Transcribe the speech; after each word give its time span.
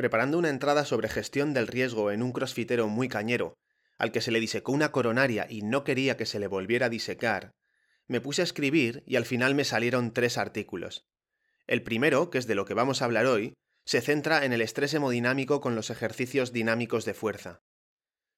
preparando 0.00 0.38
una 0.38 0.48
entrada 0.48 0.86
sobre 0.86 1.10
gestión 1.10 1.52
del 1.52 1.66
riesgo 1.66 2.10
en 2.10 2.22
un 2.22 2.32
crossfitero 2.32 2.88
muy 2.88 3.06
cañero, 3.06 3.58
al 3.98 4.12
que 4.12 4.22
se 4.22 4.30
le 4.30 4.40
disecó 4.40 4.72
una 4.72 4.92
coronaria 4.92 5.46
y 5.46 5.60
no 5.60 5.84
quería 5.84 6.16
que 6.16 6.24
se 6.24 6.38
le 6.38 6.46
volviera 6.46 6.86
a 6.86 6.88
disecar, 6.88 7.50
me 8.08 8.22
puse 8.22 8.40
a 8.40 8.44
escribir 8.44 9.02
y 9.06 9.16
al 9.16 9.26
final 9.26 9.54
me 9.54 9.64
salieron 9.64 10.14
tres 10.14 10.38
artículos. 10.38 11.04
El 11.66 11.82
primero, 11.82 12.30
que 12.30 12.38
es 12.38 12.46
de 12.46 12.54
lo 12.54 12.64
que 12.64 12.72
vamos 12.72 13.02
a 13.02 13.04
hablar 13.04 13.26
hoy, 13.26 13.52
se 13.84 14.00
centra 14.00 14.46
en 14.46 14.54
el 14.54 14.62
estrés 14.62 14.94
hemodinámico 14.94 15.60
con 15.60 15.74
los 15.74 15.90
ejercicios 15.90 16.50
dinámicos 16.50 17.04
de 17.04 17.12
fuerza. 17.12 17.60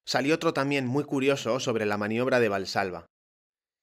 Salió 0.04 0.34
otro 0.34 0.52
también 0.52 0.84
muy 0.84 1.04
curioso 1.04 1.60
sobre 1.60 1.86
la 1.86 1.96
maniobra 1.96 2.40
de 2.40 2.48
Valsalva. 2.48 3.06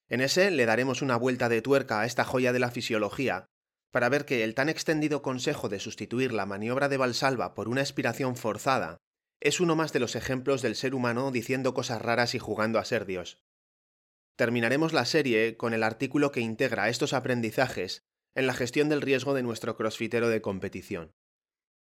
En 0.09 0.19
ese 0.19 0.51
le 0.51 0.65
daremos 0.65 1.01
una 1.01 1.15
vuelta 1.15 1.47
de 1.47 1.61
tuerca 1.61 2.01
a 2.01 2.05
esta 2.05 2.25
joya 2.25 2.51
de 2.51 2.59
la 2.59 2.71
fisiología 2.71 3.45
para 3.91 4.09
ver 4.09 4.25
que 4.25 4.43
el 4.43 4.53
tan 4.55 4.69
extendido 4.69 5.21
consejo 5.21 5.69
de 5.69 5.79
sustituir 5.79 6.31
la 6.31 6.45
maniobra 6.45 6.89
de 6.89 6.97
Valsalva 6.97 7.55
por 7.55 7.69
una 7.69 7.81
expiración 7.81 8.35
forzada 8.35 8.97
es 9.39 9.59
uno 9.59 9.75
más 9.75 9.93
de 9.93 9.99
los 9.99 10.15
ejemplos 10.15 10.61
del 10.61 10.75
ser 10.75 10.93
humano 10.93 11.31
diciendo 11.31 11.73
cosas 11.73 12.01
raras 12.01 12.35
y 12.35 12.39
jugando 12.39 12.77
a 12.77 12.85
ser 12.85 13.05
Dios. 13.05 13.41
Terminaremos 14.35 14.93
la 14.93 15.05
serie 15.05 15.57
con 15.57 15.73
el 15.73 15.83
artículo 15.83 16.31
que 16.31 16.41
integra 16.41 16.89
estos 16.89 17.13
aprendizajes 17.13 18.05
en 18.35 18.47
la 18.47 18.53
gestión 18.53 18.89
del 18.89 19.01
riesgo 19.01 19.33
de 19.33 19.43
nuestro 19.43 19.75
crossfitero 19.75 20.29
de 20.29 20.41
competición. 20.41 21.15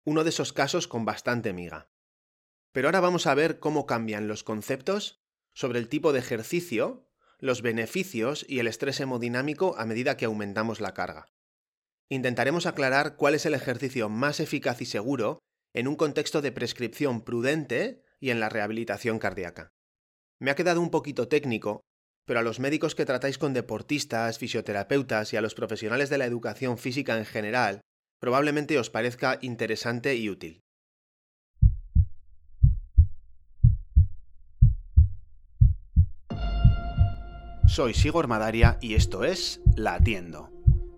Uno 0.06 0.24
de 0.24 0.30
esos 0.30 0.54
casos 0.54 0.88
con 0.88 1.06
bastante 1.06 1.54
miga. 1.54 1.92
Pero 2.72 2.88
ahora 2.88 3.00
vamos 3.00 3.28
a 3.28 3.36
ver 3.36 3.60
cómo 3.60 3.86
cambian 3.86 4.28
los 4.28 4.44
conceptos 4.44 5.24
sobre 5.54 5.80
el 5.80 5.90
tipo 5.90 6.14
de 6.14 6.20
ejercicio, 6.20 7.10
los 7.40 7.62
beneficios 7.62 8.46
y 8.48 8.60
el 8.60 8.68
estrés 8.68 9.00
hemodinámico 9.00 9.76
a 9.78 9.86
medida 9.86 10.18
que 10.18 10.26
aumentamos 10.26 10.80
la 10.80 10.94
carga. 10.94 11.28
Intentaremos 12.10 12.66
aclarar 12.66 13.18
cuál 13.18 13.36
es 13.36 13.46
el 13.46 13.54
ejercicio 13.54 14.08
más 14.08 14.40
eficaz 14.40 14.82
y 14.82 14.86
seguro 14.86 15.40
en 15.74 15.88
un 15.88 15.96
contexto 15.96 16.42
de 16.42 16.54
prescripción 16.54 17.22
prudente 17.22 18.02
y 18.20 18.30
en 18.30 18.40
la 18.40 18.50
rehabilitación 18.50 19.20
cardíaca. 19.20 19.74
Me 20.40 20.52
ha 20.52 20.56
quedado 20.56 20.82
un 20.82 20.90
poquito 20.90 21.28
técnico, 21.28 21.82
pero 22.26 22.40
a 22.40 22.44
los 22.44 22.60
médicos 22.60 22.96
que 22.96 23.06
tratáis 23.06 23.38
con 23.38 23.54
deportistas, 23.54 24.38
fisioterapeutas 24.38 25.34
y 25.34 25.38
a 25.38 25.42
los 25.42 25.54
profesionales 25.54 26.10
de 26.10 26.18
la 26.18 26.26
educación 26.26 26.78
física 26.78 27.18
en 27.18 27.26
general, 27.26 27.82
probablemente 28.20 28.80
os 28.80 28.90
parezca 28.90 29.38
interesante 29.42 30.16
y 30.16 30.30
útil. 30.30 30.62
Soy 37.68 37.94
Sigor 37.94 38.28
Madaria 38.28 38.78
y 38.82 38.96
esto 38.96 39.24
es 39.24 39.62
La 39.76 39.96
Atiendo 39.96 40.57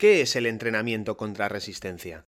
¿Qué 0.00 0.20
es 0.20 0.36
el 0.36 0.46
entrenamiento 0.46 1.16
contra 1.16 1.48
resistencia? 1.48 2.24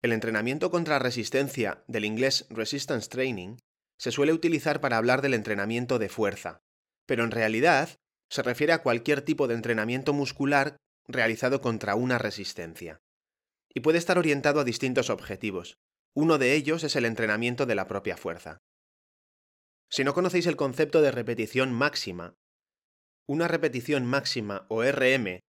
El 0.00 0.12
entrenamiento 0.12 0.70
contra 0.70 1.00
resistencia, 1.00 1.82
del 1.88 2.04
inglés 2.04 2.46
resistance 2.50 3.08
training, 3.08 3.56
se 3.98 4.12
suele 4.12 4.32
utilizar 4.32 4.80
para 4.80 4.96
hablar 4.96 5.22
del 5.22 5.34
entrenamiento 5.34 5.98
de 5.98 6.08
fuerza, 6.08 6.60
pero 7.04 7.24
en 7.24 7.32
realidad 7.32 7.96
se 8.30 8.44
refiere 8.44 8.72
a 8.72 8.84
cualquier 8.84 9.22
tipo 9.22 9.48
de 9.48 9.54
entrenamiento 9.54 10.12
muscular 10.12 10.76
realizado 11.08 11.60
contra 11.60 11.96
una 11.96 12.16
resistencia. 12.16 13.00
Y 13.74 13.80
puede 13.80 13.98
estar 13.98 14.16
orientado 14.16 14.60
a 14.60 14.64
distintos 14.64 15.10
objetivos. 15.10 15.78
Uno 16.14 16.38
de 16.38 16.54
ellos 16.54 16.84
es 16.84 16.94
el 16.94 17.06
entrenamiento 17.06 17.66
de 17.66 17.74
la 17.74 17.88
propia 17.88 18.16
fuerza. 18.16 18.58
Si 19.90 20.04
no 20.04 20.14
conocéis 20.14 20.46
el 20.46 20.54
concepto 20.54 21.02
de 21.02 21.10
repetición 21.10 21.72
máxima, 21.72 22.36
una 23.26 23.48
repetición 23.48 24.06
máxima 24.06 24.64
o 24.68 24.84
RM 24.84 25.40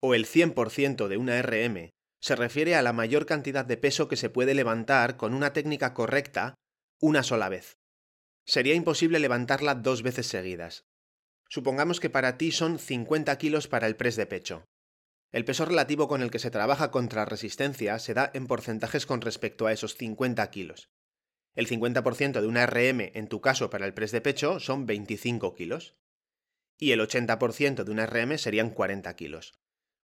o 0.00 0.14
el 0.14 0.26
100% 0.26 1.08
de 1.08 1.16
una 1.16 1.40
RM 1.42 1.90
se 2.20 2.36
refiere 2.36 2.74
a 2.74 2.82
la 2.82 2.92
mayor 2.92 3.26
cantidad 3.26 3.64
de 3.64 3.76
peso 3.76 4.08
que 4.08 4.16
se 4.16 4.30
puede 4.30 4.54
levantar 4.54 5.16
con 5.16 5.34
una 5.34 5.52
técnica 5.52 5.94
correcta 5.94 6.54
una 7.00 7.22
sola 7.22 7.48
vez. 7.48 7.78
Sería 8.44 8.74
imposible 8.74 9.18
levantarla 9.18 9.74
dos 9.74 10.02
veces 10.02 10.26
seguidas. 10.26 10.84
Supongamos 11.48 12.00
que 12.00 12.10
para 12.10 12.36
ti 12.36 12.50
son 12.50 12.78
50 12.78 13.36
kilos 13.38 13.68
para 13.68 13.86
el 13.86 13.96
press 13.96 14.16
de 14.16 14.26
pecho. 14.26 14.64
El 15.30 15.44
peso 15.44 15.64
relativo 15.64 16.08
con 16.08 16.22
el 16.22 16.30
que 16.30 16.38
se 16.38 16.50
trabaja 16.50 16.90
contra 16.90 17.24
resistencia 17.24 17.98
se 17.98 18.14
da 18.14 18.30
en 18.34 18.46
porcentajes 18.46 19.06
con 19.06 19.20
respecto 19.20 19.66
a 19.66 19.72
esos 19.72 19.94
50 19.96 20.50
kilos. 20.50 20.88
El 21.54 21.68
50% 21.68 22.40
de 22.40 22.46
una 22.46 22.66
RM 22.66 23.12
en 23.14 23.28
tu 23.28 23.40
caso 23.40 23.68
para 23.68 23.86
el 23.86 23.94
press 23.94 24.12
de 24.12 24.20
pecho 24.20 24.60
son 24.60 24.86
25 24.86 25.54
kilos. 25.54 25.96
Y 26.78 26.92
el 26.92 27.00
80% 27.00 27.84
de 27.84 27.90
una 27.90 28.06
RM 28.06 28.38
serían 28.38 28.70
40 28.70 29.14
kilos. 29.16 29.58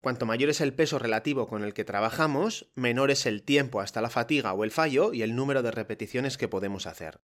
Cuanto 0.02 0.26
mayor 0.26 0.50
es 0.50 0.62
el 0.62 0.74
peso 0.74 0.98
relativo 0.98 1.48
con 1.48 1.64
el 1.64 1.76
que 1.76 1.86
trabajamos, 1.86 2.72
menor 2.74 3.12
es 3.12 3.28
el 3.28 3.44
tiempo 3.44 3.82
hasta 3.82 4.02
la 4.02 4.10
fatiga 4.10 4.52
o 4.54 4.64
el 4.64 4.72
fallo 4.72 5.14
y 5.14 5.22
el 5.22 5.36
número 5.36 5.62
de 5.62 5.70
repeticiones 5.70 6.40
que 6.40 6.48
podemos 6.48 6.88
hacer. 6.88 7.22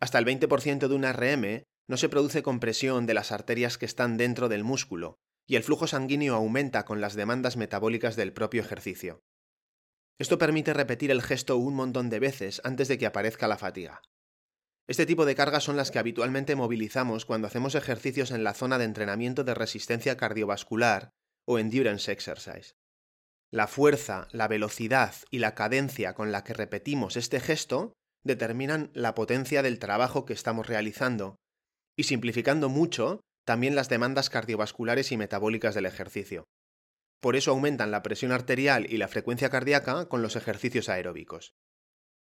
Hasta 0.00 0.18
el 0.18 0.26
20% 0.26 0.88
de 0.88 0.94
una 0.94 1.12
RM 1.12 1.66
no 1.86 1.96
se 1.96 2.08
produce 2.08 2.42
compresión 2.42 3.06
de 3.06 3.14
las 3.14 3.30
arterias 3.30 3.78
que 3.78 3.86
están 3.86 4.16
dentro 4.16 4.48
del 4.48 4.64
músculo, 4.64 5.20
y 5.46 5.54
el 5.54 5.62
flujo 5.62 5.86
sanguíneo 5.86 6.34
aumenta 6.34 6.84
con 6.84 7.00
las 7.00 7.14
demandas 7.14 7.56
metabólicas 7.56 8.16
del 8.16 8.32
propio 8.32 8.60
ejercicio. 8.60 9.22
Esto 10.18 10.36
permite 10.36 10.74
repetir 10.74 11.12
el 11.12 11.22
gesto 11.22 11.56
un 11.56 11.74
montón 11.74 12.10
de 12.10 12.18
veces 12.18 12.60
antes 12.64 12.88
de 12.88 12.98
que 12.98 13.06
aparezca 13.06 13.46
la 13.46 13.56
fatiga. 13.56 14.02
Este 14.88 15.06
tipo 15.06 15.24
de 15.26 15.36
cargas 15.36 15.62
son 15.62 15.76
las 15.76 15.92
que 15.92 16.00
habitualmente 16.00 16.56
movilizamos 16.56 17.24
cuando 17.24 17.46
hacemos 17.46 17.76
ejercicios 17.76 18.32
en 18.32 18.42
la 18.42 18.54
zona 18.54 18.78
de 18.78 18.84
entrenamiento 18.84 19.44
de 19.44 19.54
resistencia 19.54 20.16
cardiovascular 20.16 21.12
o 21.48 21.58
endurance 21.58 22.12
exercise. 22.12 22.74
La 23.50 23.66
fuerza, 23.66 24.28
la 24.32 24.46
velocidad 24.46 25.14
y 25.30 25.38
la 25.38 25.54
cadencia 25.54 26.14
con 26.14 26.30
la 26.30 26.44
que 26.44 26.52
repetimos 26.52 27.16
este 27.16 27.40
gesto 27.40 27.94
determinan 28.22 28.90
la 28.92 29.14
potencia 29.14 29.62
del 29.62 29.78
trabajo 29.78 30.26
que 30.26 30.34
estamos 30.34 30.66
realizando 30.66 31.36
y 31.96 32.04
simplificando 32.04 32.68
mucho 32.68 33.22
también 33.46 33.74
las 33.74 33.88
demandas 33.88 34.28
cardiovasculares 34.28 35.10
y 35.10 35.16
metabólicas 35.16 35.74
del 35.74 35.86
ejercicio. 35.86 36.44
Por 37.22 37.34
eso 37.34 37.52
aumentan 37.52 37.90
la 37.90 38.02
presión 38.02 38.30
arterial 38.30 38.86
y 38.92 38.98
la 38.98 39.08
frecuencia 39.08 39.48
cardíaca 39.48 40.06
con 40.06 40.20
los 40.20 40.36
ejercicios 40.36 40.90
aeróbicos. 40.90 41.54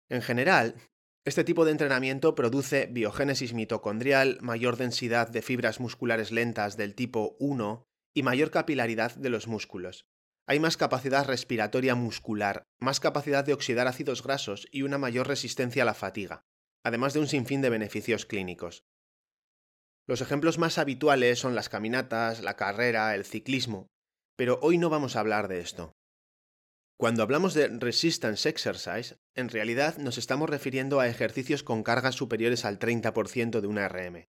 En 0.09 0.23
general, 0.23 0.75
este 1.23 1.43
tipo 1.43 1.65
de 1.65 1.71
entrenamiento 1.71 2.33
produce 2.33 2.87
biogénesis 2.87 3.53
mitocondrial, 3.53 4.39
mayor 4.41 4.75
densidad 4.75 5.29
de 5.29 5.43
fibras 5.43 5.79
musculares 5.79 6.31
lentas 6.31 6.75
del 6.77 6.95
tipo 6.95 7.35
1 7.39 7.85
y 8.13 8.23
mayor 8.23 8.51
capilaridad 8.51 9.15
de 9.15 9.29
los 9.29 9.47
músculos. 9.47 10.05
Hay 10.45 10.59
más 10.59 10.77
capacidad 10.77 11.25
respiratoria 11.25 11.95
muscular, 11.95 12.63
más 12.79 12.99
capacidad 12.99 13.45
de 13.45 13.53
oxidar 13.53 13.87
ácidos 13.87 14.23
grasos 14.23 14.67
y 14.71 14.81
una 14.81 14.97
mayor 14.97 15.27
resistencia 15.27 15.83
a 15.83 15.85
la 15.85 15.93
fatiga, 15.93 16.43
además 16.83 17.13
de 17.13 17.21
un 17.21 17.27
sinfín 17.27 17.61
de 17.61 17.69
beneficios 17.69 18.25
clínicos. 18.25 18.83
Los 20.05 20.19
ejemplos 20.19 20.57
más 20.57 20.77
habituales 20.77 21.39
son 21.39 21.55
las 21.55 21.69
caminatas, 21.69 22.41
la 22.41 22.57
carrera, 22.57 23.15
el 23.15 23.23
ciclismo, 23.23 23.87
pero 24.35 24.59
hoy 24.61 24.77
no 24.77 24.89
vamos 24.89 25.15
a 25.15 25.21
hablar 25.21 25.47
de 25.47 25.61
esto. 25.61 25.93
Cuando 26.97 27.23
hablamos 27.23 27.53
de 27.53 27.67
resistance 27.67 28.47
exercise, 28.47 29.17
en 29.35 29.49
realidad 29.49 29.97
nos 29.97 30.17
estamos 30.17 30.49
refiriendo 30.49 30.99
a 30.99 31.07
ejercicios 31.07 31.63
con 31.63 31.83
cargas 31.83 32.15
superiores 32.15 32.65
al 32.65 32.79
30% 32.79 33.61
de 33.61 33.67
una 33.67 33.87
RM. 33.87 34.27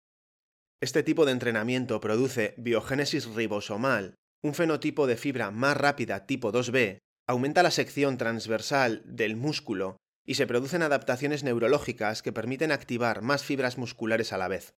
Este 0.81 1.03
tipo 1.03 1.25
de 1.25 1.33
entrenamiento 1.33 2.01
produce 2.01 2.55
biogénesis 2.59 3.27
ribosomal, 3.35 4.15
un 4.43 4.53
fenotipo 4.53 5.07
de 5.07 5.17
fibra 5.17 5.51
más 5.51 5.75
rápida 5.75 6.27
tipo 6.27 6.53
2B, 6.53 6.99
aumenta 7.27 7.63
la 7.63 7.71
sección 7.71 8.19
transversal 8.19 9.03
del 9.07 9.37
músculo 9.37 9.97
y 10.27 10.35
se 10.35 10.47
producen 10.47 10.83
adaptaciones 10.83 11.45
neurológicas 11.45 12.21
que 12.21 12.33
permiten 12.33 12.73
activar 12.73 13.23
más 13.23 13.43
fibras 13.43 13.79
musculares 13.79 14.35
a 14.35 14.39
la 14.39 14.49
vez. 14.49 14.75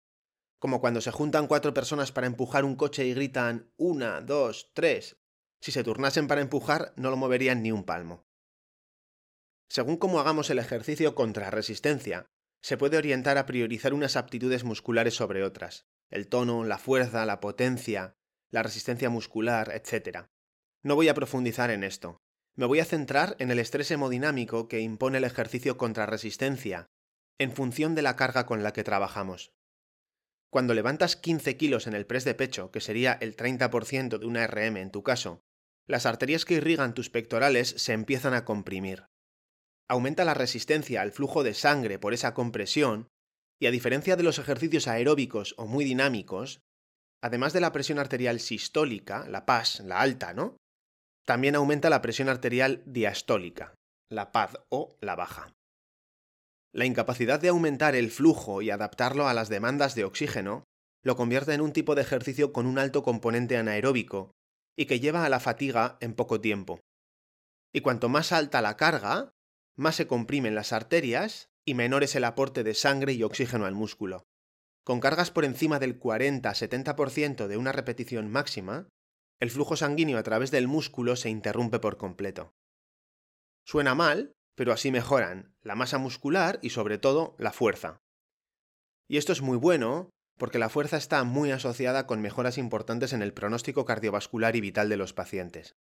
Como 0.59 0.79
cuando 0.79 1.01
se 1.01 1.11
juntan 1.11 1.47
cuatro 1.47 1.73
personas 1.73 2.13
para 2.13 2.27
empujar 2.27 2.63
un 2.63 2.75
coche 2.75 3.05
y 3.05 3.13
gritan 3.13 3.69
una, 3.77 4.21
dos, 4.21 4.71
tres. 4.73 5.17
Si 5.61 5.71
se 5.71 5.83
turnasen 5.83 6.27
para 6.27 6.41
empujar, 6.41 6.93
no 6.95 7.09
lo 7.09 7.17
moverían 7.17 7.61
ni 7.61 7.73
un 7.73 7.83
palmo. 7.83 8.23
Según 9.69 9.97
cómo 9.97 10.19
hagamos 10.19 10.49
el 10.49 10.59
ejercicio 10.59 11.13
contra 11.13 11.51
resistencia, 11.51 12.25
se 12.61 12.77
puede 12.77 12.97
orientar 12.97 13.37
a 13.37 13.45
priorizar 13.45 13.93
unas 13.93 14.15
aptitudes 14.15 14.63
musculares 14.63 15.15
sobre 15.15 15.43
otras, 15.43 15.85
el 16.09 16.27
tono, 16.27 16.63
la 16.63 16.77
fuerza, 16.77 17.25
la 17.25 17.39
potencia, 17.39 18.15
la 18.51 18.63
resistencia 18.63 19.09
muscular, 19.09 19.71
etc. 19.73 20.27
No 20.83 20.95
voy 20.95 21.07
a 21.09 21.13
profundizar 21.13 21.71
en 21.71 21.83
esto. 21.83 22.21
me 22.55 22.65
voy 22.65 22.81
a 22.81 22.85
centrar 22.85 23.37
en 23.39 23.51
el 23.51 23.59
estrés 23.59 23.89
hemodinámico 23.91 24.67
que 24.67 24.81
impone 24.81 25.19
el 25.19 25.23
ejercicio 25.23 25.77
contra 25.77 26.05
resistencia, 26.05 26.87
en 27.37 27.53
función 27.53 27.95
de 27.95 28.01
la 28.01 28.17
carga 28.17 28.45
con 28.45 28.63
la 28.63 28.73
que 28.73 28.83
trabajamos. 28.83 29.53
Cuando 30.51 30.73
levantas 30.73 31.15
15 31.15 31.55
kilos 31.55 31.87
en 31.87 31.93
el 31.93 32.05
press 32.05 32.25
de 32.25 32.33
pecho, 32.33 32.71
que 32.71 32.81
sería 32.81 33.13
el 33.21 33.37
30% 33.37 34.17
de 34.17 34.25
una 34.25 34.45
RM 34.45 34.77
en 34.77 34.91
tu 34.91 35.03
caso, 35.03 35.41
las 35.87 36.05
arterias 36.05 36.43
que 36.43 36.55
irrigan 36.55 36.93
tus 36.93 37.09
pectorales 37.09 37.69
se 37.77 37.93
empiezan 37.93 38.33
a 38.33 38.45
comprimir. 38.45 39.05
Aumenta 39.89 40.23
la 40.23 40.33
resistencia 40.33 41.01
al 41.01 41.11
flujo 41.11 41.43
de 41.43 41.53
sangre 41.53 41.97
por 41.97 42.13
esa 42.13 42.33
compresión, 42.33 43.07
y 43.59 43.67
a 43.67 43.71
diferencia 43.71 44.15
de 44.15 44.23
los 44.23 44.39
ejercicios 44.39 44.87
aeróbicos 44.87 45.55
o 45.57 45.65
muy 45.65 45.83
dinámicos, 45.83 46.61
además 47.21 47.53
de 47.53 47.61
la 47.61 47.71
presión 47.71 47.99
arterial 47.99 48.39
sistólica, 48.39 49.27
la 49.27 49.45
PAS, 49.45 49.81
la 49.81 49.99
alta, 49.99 50.33
¿no? 50.33 50.55
También 51.25 51.55
aumenta 51.55 51.89
la 51.89 52.01
presión 52.01 52.29
arterial 52.29 52.81
diastólica, 52.85 53.75
la 54.09 54.31
PAD 54.31 54.55
o 54.69 54.95
la 55.01 55.15
baja. 55.15 55.53
La 56.73 56.85
incapacidad 56.85 57.39
de 57.39 57.49
aumentar 57.49 57.95
el 57.95 58.11
flujo 58.11 58.61
y 58.61 58.69
adaptarlo 58.69 59.27
a 59.27 59.33
las 59.33 59.49
demandas 59.49 59.95
de 59.95 60.05
oxígeno 60.05 60.63
lo 61.03 61.15
convierte 61.15 61.53
en 61.53 61.61
un 61.61 61.73
tipo 61.73 61.95
de 61.95 62.01
ejercicio 62.01 62.53
con 62.53 62.65
un 62.65 62.77
alto 62.77 63.03
componente 63.03 63.57
anaeróbico 63.57 64.31
y 64.77 64.85
que 64.85 64.99
lleva 64.99 65.25
a 65.25 65.29
la 65.29 65.39
fatiga 65.39 65.97
en 65.99 66.13
poco 66.13 66.41
tiempo. 66.41 66.79
Y 67.73 67.81
cuanto 67.81 68.09
más 68.09 68.31
alta 68.31 68.61
la 68.61 68.77
carga, 68.77 69.31
más 69.79 69.95
se 69.95 70.07
comprimen 70.07 70.55
las 70.55 70.73
arterias 70.73 71.49
y 71.65 71.73
menor 71.73 72.03
es 72.03 72.15
el 72.15 72.25
aporte 72.25 72.63
de 72.63 72.73
sangre 72.73 73.13
y 73.13 73.23
oxígeno 73.23 73.65
al 73.65 73.75
músculo. 73.75 74.27
Con 74.83 74.99
cargas 74.99 75.31
por 75.31 75.45
encima 75.45 75.79
del 75.79 75.99
40-70% 75.99 77.47
de 77.47 77.57
una 77.57 77.71
repetición 77.71 78.29
máxima, 78.29 78.89
el 79.39 79.51
flujo 79.51 79.75
sanguíneo 79.75 80.17
a 80.17 80.23
través 80.23 80.51
del 80.51 80.67
músculo 80.67 81.15
se 81.15 81.29
interrumpe 81.29 81.79
por 81.79 81.97
completo. 81.97 82.53
Suena 83.65 83.95
mal, 83.95 84.33
pero 84.55 84.73
así 84.73 84.91
mejoran 84.91 85.55
la 85.61 85.75
masa 85.75 85.97
muscular 85.97 86.59
y 86.61 86.71
sobre 86.71 86.97
todo 86.97 87.35
la 87.39 87.53
fuerza. 87.53 88.01
Y 89.07 89.17
esto 89.17 89.31
es 89.31 89.41
muy 89.41 89.57
bueno 89.57 90.09
porque 90.37 90.59
la 90.59 90.69
fuerza 90.69 90.97
está 90.97 91.23
muy 91.23 91.51
asociada 91.51 92.05
con 92.05 92.21
mejoras 92.21 92.57
importantes 92.57 93.13
en 93.13 93.21
el 93.21 93.33
pronóstico 93.33 93.85
cardiovascular 93.85 94.55
y 94.55 94.61
vital 94.61 94.89
de 94.89 94.97
los 94.97 95.13
pacientes. 95.13 95.75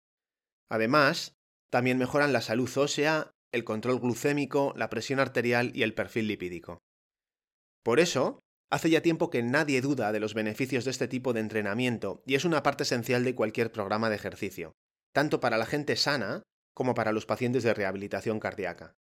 Además, 0.69 1.35
también 1.71 1.97
mejoran 1.97 2.33
la 2.33 2.41
salud 2.41 2.69
ósea, 2.77 3.31
el 3.51 3.63
control 3.63 3.99
glucémico, 3.99 4.73
la 4.75 4.89
presión 4.89 5.19
arterial 5.19 5.71
y 5.73 5.83
el 5.83 5.93
perfil 5.93 6.27
lipídico. 6.27 6.79
Por 7.83 7.99
eso, 7.99 8.39
hace 8.69 8.89
ya 8.89 9.01
tiempo 9.01 9.29
que 9.29 9.43
nadie 9.43 9.81
duda 9.81 10.11
de 10.11 10.19
los 10.19 10.33
beneficios 10.33 10.85
de 10.85 10.91
este 10.91 11.07
tipo 11.07 11.33
de 11.33 11.39
entrenamiento 11.39 12.21
y 12.25 12.35
es 12.35 12.45
una 12.45 12.63
parte 12.63 12.83
esencial 12.83 13.23
de 13.23 13.35
cualquier 13.35 13.71
programa 13.71 14.09
de 14.09 14.15
ejercicio, 14.15 14.73
tanto 15.13 15.39
para 15.39 15.57
la 15.57 15.65
gente 15.65 15.95
sana 15.95 16.43
como 16.73 16.93
para 16.93 17.11
los 17.11 17.25
pacientes 17.25 17.63
de 17.63 17.73
rehabilitación 17.73 18.39
cardíaca. 18.39 18.95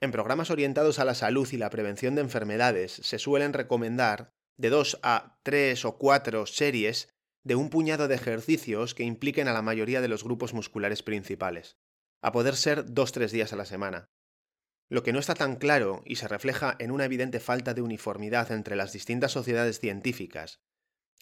En 0.00 0.10
programas 0.10 0.50
orientados 0.50 0.98
a 0.98 1.04
la 1.04 1.14
salud 1.14 1.48
y 1.52 1.56
la 1.56 1.70
prevención 1.70 2.14
de 2.14 2.20
enfermedades 2.22 2.92
se 2.92 3.18
suelen 3.18 3.52
recomendar 3.52 4.30
de 4.58 4.70
dos 4.70 4.98
a 5.02 5.38
tres 5.42 5.84
o 5.84 5.96
cuatro 5.98 6.46
series 6.46 7.08
de 7.44 7.54
un 7.54 7.70
puñado 7.70 8.08
de 8.08 8.16
ejercicios 8.16 8.94
que 8.94 9.04
impliquen 9.04 9.48
a 9.48 9.52
la 9.52 9.62
mayoría 9.62 10.00
de 10.00 10.08
los 10.08 10.24
grupos 10.24 10.52
musculares 10.52 11.02
principales, 11.02 11.76
a 12.22 12.32
poder 12.32 12.56
ser 12.56 12.92
dos-tres 12.92 13.32
días 13.32 13.52
a 13.52 13.56
la 13.56 13.64
semana. 13.64 14.10
Lo 14.88 15.02
que 15.02 15.12
no 15.12 15.18
está 15.18 15.34
tan 15.34 15.56
claro 15.56 16.02
y 16.04 16.16
se 16.16 16.28
refleja 16.28 16.76
en 16.78 16.90
una 16.90 17.04
evidente 17.04 17.40
falta 17.40 17.74
de 17.74 17.82
uniformidad 17.82 18.52
entre 18.52 18.76
las 18.76 18.92
distintas 18.92 19.32
sociedades 19.32 19.80
científicas 19.80 20.60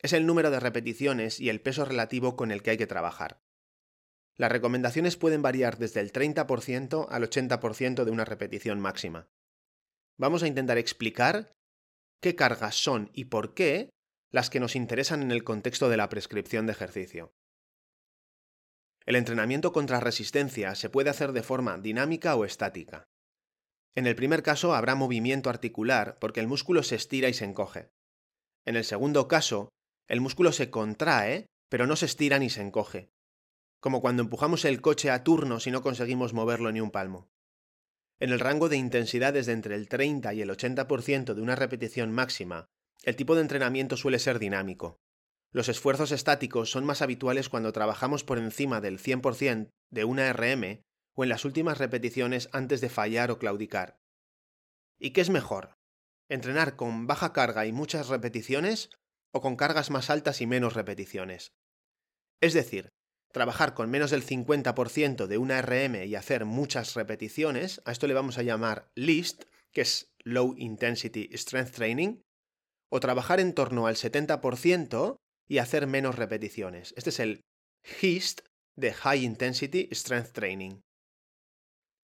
es 0.03 0.13
el 0.13 0.27
número 0.27 0.51
de 0.51 0.61
repeticiones 0.61 1.41
y 1.41 1.49
el 1.49 1.63
peso 1.63 1.87
relativo 1.87 2.37
con 2.37 2.51
el 2.51 2.63
que 2.63 2.71
hay 2.71 2.77
que 2.77 2.87
trabajar. 2.87 3.41
Las 4.37 4.53
recomendaciones 4.53 5.17
pueden 5.17 5.41
variar 5.41 5.79
desde 5.79 6.01
el 6.01 6.13
30% 6.13 7.07
al 7.09 7.23
80% 7.23 8.05
de 8.05 8.11
una 8.11 8.27
repetición 8.27 8.81
máxima. 8.81 9.29
Vamos 10.19 10.43
a 10.43 10.47
intentar 10.47 10.77
explicar 10.77 11.55
qué 12.21 12.35
cargas 12.35 12.75
son 12.75 13.11
y 13.15 13.27
por 13.27 13.55
qué 13.55 13.91
las 14.31 14.51
que 14.51 14.61
nos 14.61 14.77
interesan 14.77 15.23
en 15.23 15.31
el 15.31 15.45
contexto 15.45 15.89
de 15.89 15.97
la 15.97 16.09
prescripción 16.09 16.67
de 16.67 16.73
ejercicio. 16.73 17.33
El 19.07 19.17
entrenamiento 19.17 19.73
contra 19.73 20.01
resistencia 20.01 20.75
se 20.75 20.89
puede 20.89 21.11
hacer 21.11 21.33
de 21.33 21.43
forma 21.43 21.77
dinámica 21.79 22.35
o 22.37 22.45
estática. 22.45 23.05
En 23.95 24.07
el 24.07 24.17
primer 24.17 24.43
caso 24.43 24.75
habrá 24.75 24.95
movimiento 24.95 25.51
articular 25.51 26.19
porque 26.19 26.41
el 26.41 26.49
músculo 26.49 26.83
se 26.83 26.97
estira 26.97 27.29
y 27.29 27.35
se 27.35 27.45
encoge. 27.45 27.91
En 28.65 28.77
el 28.77 28.85
segundo 28.85 29.29
caso, 29.29 29.69
el 30.09 30.21
músculo 30.21 30.53
se 30.53 30.71
contrae, 30.71 31.47
pero 31.69 31.87
no 31.87 31.97
se 31.97 32.07
estira 32.07 32.39
ni 32.39 32.51
se 32.51 32.63
encoge. 32.63 33.11
Como 33.81 34.01
cuando 34.01 34.23
empujamos 34.23 34.65
el 34.65 34.81
coche 34.81 35.11
a 35.11 35.23
turno 35.23 35.61
si 35.61 35.71
no 35.71 35.83
conseguimos 35.83 36.33
moverlo 36.33 36.73
ni 36.73 36.81
un 36.81 36.91
palmo. 36.91 37.29
En 38.19 38.31
el 38.31 38.41
rango 38.41 38.69
de 38.69 38.77
intensidades 38.77 39.47
de 39.47 39.53
entre 39.53 39.75
el 39.75 39.89
30 39.89 40.33
y 40.33 40.41
el 40.41 40.51
80% 40.51 41.35
de 41.35 41.43
una 41.43 41.57
repetición 41.57 42.11
máxima, 42.11 42.67
el 43.03 43.17
tipo 43.17 43.35
de 43.35 43.43
entrenamiento 43.43 43.97
suele 43.97 44.19
ser 44.19 44.39
dinámico. 44.39 45.04
Los 45.55 45.69
esfuerzos 45.69 46.11
estáticos 46.11 46.69
son 46.69 46.85
más 46.85 47.01
habituales 47.01 47.49
cuando 47.49 47.73
trabajamos 47.73 48.25
por 48.25 48.39
encima 48.39 48.81
del 48.81 48.99
100% 48.99 49.71
de 49.89 50.05
una 50.05 50.33
RM 50.33 50.83
o 51.15 51.23
en 51.23 51.29
las 51.29 51.45
últimas 51.45 51.79
repeticiones 51.79 52.49
antes 52.51 52.81
de 52.81 52.89
fallar 52.89 53.31
o 53.31 53.39
claudicar. 53.39 53.97
¿Y 54.99 55.11
qué 55.11 55.21
es 55.21 55.31
mejor? 55.31 55.77
¿Entrenar 56.29 56.75
con 56.75 57.07
baja 57.07 57.33
carga 57.33 57.67
y 57.67 57.73
muchas 57.73 58.09
repeticiones 58.09 58.91
o 59.33 59.41
con 59.41 59.55
cargas 59.55 59.91
más 59.91 60.11
altas 60.11 60.41
y 60.41 60.49
menos 60.49 60.75
repeticiones? 60.75 61.53
Es 62.41 62.53
decir, 62.53 62.89
trabajar 63.31 63.75
con 63.75 63.89
menos 63.89 64.11
del 64.11 64.27
50% 64.27 65.29
de 65.29 65.39
una 65.39 65.63
RM 65.63 66.05
y 66.05 66.17
hacer 66.17 66.47
muchas 66.47 66.95
repeticiones, 66.95 67.81
a 67.85 67.93
esto 67.93 68.09
le 68.09 68.15
vamos 68.15 68.39
a 68.39 68.43
llamar 68.43 68.91
LIST, 68.97 69.45
que 69.73 69.83
es 69.83 70.11
Low 70.25 70.57
Intensity 70.57 71.31
Strength 71.33 71.75
Training, 71.77 72.23
o 72.91 72.99
trabajar 72.99 73.39
en 73.39 73.55
torno 73.55 73.87
al 73.87 73.95
70% 73.95 75.21
y 75.49 75.59
hacer 75.59 75.87
menos 75.87 76.17
repeticiones. 76.17 76.95
Este 76.97 77.11
es 77.11 77.21
el 77.21 77.41
HIST 78.01 78.41
de 78.77 78.93
High 78.93 79.25
Intensity 79.25 79.89
Strength 79.93 80.33
Training. 80.33 80.81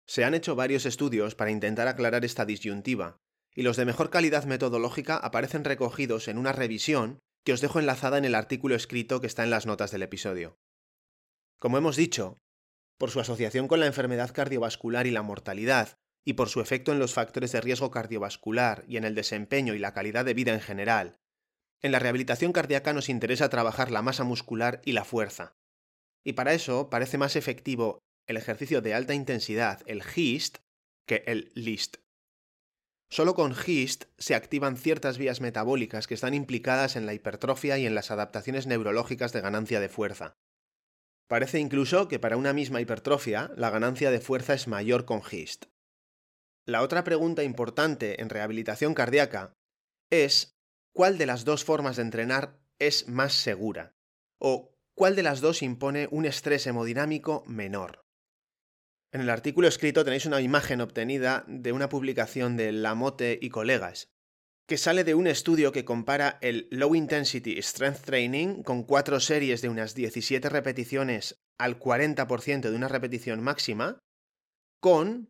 Se 0.07 0.23
han 0.23 0.33
hecho 0.33 0.55
varios 0.55 0.85
estudios 0.85 1.35
para 1.35 1.51
intentar 1.51 1.87
aclarar 1.87 2.25
esta 2.25 2.45
disyuntiva, 2.45 3.17
y 3.55 3.63
los 3.63 3.77
de 3.77 3.85
mejor 3.85 4.09
calidad 4.09 4.45
metodológica 4.45 5.17
aparecen 5.17 5.63
recogidos 5.63 6.27
en 6.27 6.37
una 6.37 6.51
revisión 6.51 7.19
que 7.43 7.53
os 7.53 7.61
dejo 7.61 7.79
enlazada 7.79 8.17
en 8.17 8.25
el 8.25 8.35
artículo 8.35 8.75
escrito 8.75 9.21
que 9.21 9.27
está 9.27 9.43
en 9.43 9.49
las 9.49 9.65
notas 9.65 9.91
del 9.91 10.03
episodio. 10.03 10.57
Como 11.59 11.77
hemos 11.77 11.95
dicho, 11.95 12.37
por 12.97 13.11
su 13.11 13.19
asociación 13.19 13.67
con 13.67 13.79
la 13.79 13.85
enfermedad 13.85 14.33
cardiovascular 14.33 15.07
y 15.07 15.11
la 15.11 15.21
mortalidad, 15.21 15.95
y 16.25 16.33
por 16.33 16.49
su 16.49 16.59
efecto 16.59 16.91
en 16.91 16.99
los 16.99 17.13
factores 17.13 17.51
de 17.51 17.61
riesgo 17.61 17.91
cardiovascular 17.91 18.83
y 18.87 18.97
en 18.97 19.03
el 19.03 19.15
desempeño 19.15 19.75
y 19.75 19.79
la 19.79 19.93
calidad 19.93 20.25
de 20.25 20.33
vida 20.33 20.53
en 20.53 20.61
general, 20.61 21.17
en 21.85 21.91
la 21.91 21.99
rehabilitación 21.99 22.51
cardíaca 22.51 22.93
nos 22.93 23.09
interesa 23.09 23.49
trabajar 23.49 23.91
la 23.91 24.01
masa 24.01 24.23
muscular 24.23 24.81
y 24.85 24.93
la 24.93 25.05
fuerza. 25.05 25.53
Y 26.25 26.33
para 26.33 26.55
eso 26.55 26.89
parece 26.89 27.19
más 27.19 27.35
efectivo 27.35 27.99
el 28.27 28.37
ejercicio 28.37 28.81
de 28.81 28.95
alta 28.95 29.13
intensidad, 29.13 29.83
el 29.85 30.01
HIST, 30.01 30.57
que 31.07 31.23
el 31.27 31.51
LIST. 31.53 31.97
Solo 33.11 33.35
con 33.35 33.53
HIST 33.53 34.05
se 34.17 34.33
activan 34.33 34.77
ciertas 34.77 35.19
vías 35.19 35.41
metabólicas 35.41 36.07
que 36.07 36.15
están 36.15 36.33
implicadas 36.33 36.95
en 36.95 37.05
la 37.05 37.13
hipertrofia 37.13 37.77
y 37.77 37.85
en 37.85 37.93
las 37.93 38.09
adaptaciones 38.09 38.65
neurológicas 38.65 39.31
de 39.31 39.41
ganancia 39.41 39.79
de 39.79 39.89
fuerza. 39.89 40.33
Parece 41.27 41.59
incluso 41.59 42.07
que 42.07 42.17
para 42.17 42.35
una 42.35 42.53
misma 42.53 42.81
hipertrofia 42.81 43.51
la 43.57 43.69
ganancia 43.69 44.09
de 44.09 44.21
fuerza 44.21 44.55
es 44.55 44.67
mayor 44.67 45.05
con 45.05 45.21
HIST. 45.21 45.65
La 46.65 46.81
otra 46.81 47.03
pregunta 47.03 47.43
importante 47.43 48.23
en 48.23 48.29
rehabilitación 48.29 48.95
cardíaca 48.95 49.53
es 50.09 50.54
cuál 50.95 51.17
de 51.17 51.25
las 51.25 51.43
dos 51.43 51.65
formas 51.65 51.97
de 51.97 52.03
entrenar 52.03 52.57
es 52.79 53.09
más 53.09 53.33
segura 53.33 53.93
o 54.39 54.71
cuál 54.95 55.15
de 55.17 55.23
las 55.23 55.41
dos 55.41 55.61
impone 55.61 56.07
un 56.09 56.25
estrés 56.25 56.65
hemodinámico 56.67 57.43
menor. 57.47 58.05
En 59.11 59.19
el 59.19 59.29
artículo 59.29 59.67
escrito 59.67 60.05
tenéis 60.05 60.25
una 60.25 60.39
imagen 60.39 60.79
obtenida 60.79 61.43
de 61.47 61.73
una 61.73 61.89
publicación 61.89 62.55
de 62.55 62.71
Lamotte 62.71 63.37
y 63.41 63.49
colegas, 63.49 64.09
que 64.67 64.77
sale 64.77 65.03
de 65.03 65.15
un 65.15 65.27
estudio 65.27 65.73
que 65.73 65.83
compara 65.83 66.37
el 66.41 66.69
Low 66.71 66.95
Intensity 66.95 67.61
Strength 67.61 68.01
Training 68.05 68.63
con 68.63 68.83
cuatro 68.83 69.19
series 69.19 69.61
de 69.61 69.69
unas 69.69 69.95
17 69.95 70.47
repeticiones 70.47 71.41
al 71.57 71.77
40% 71.77 72.69
de 72.69 72.75
una 72.75 72.87
repetición 72.87 73.43
máxima, 73.43 73.99
con 74.79 75.29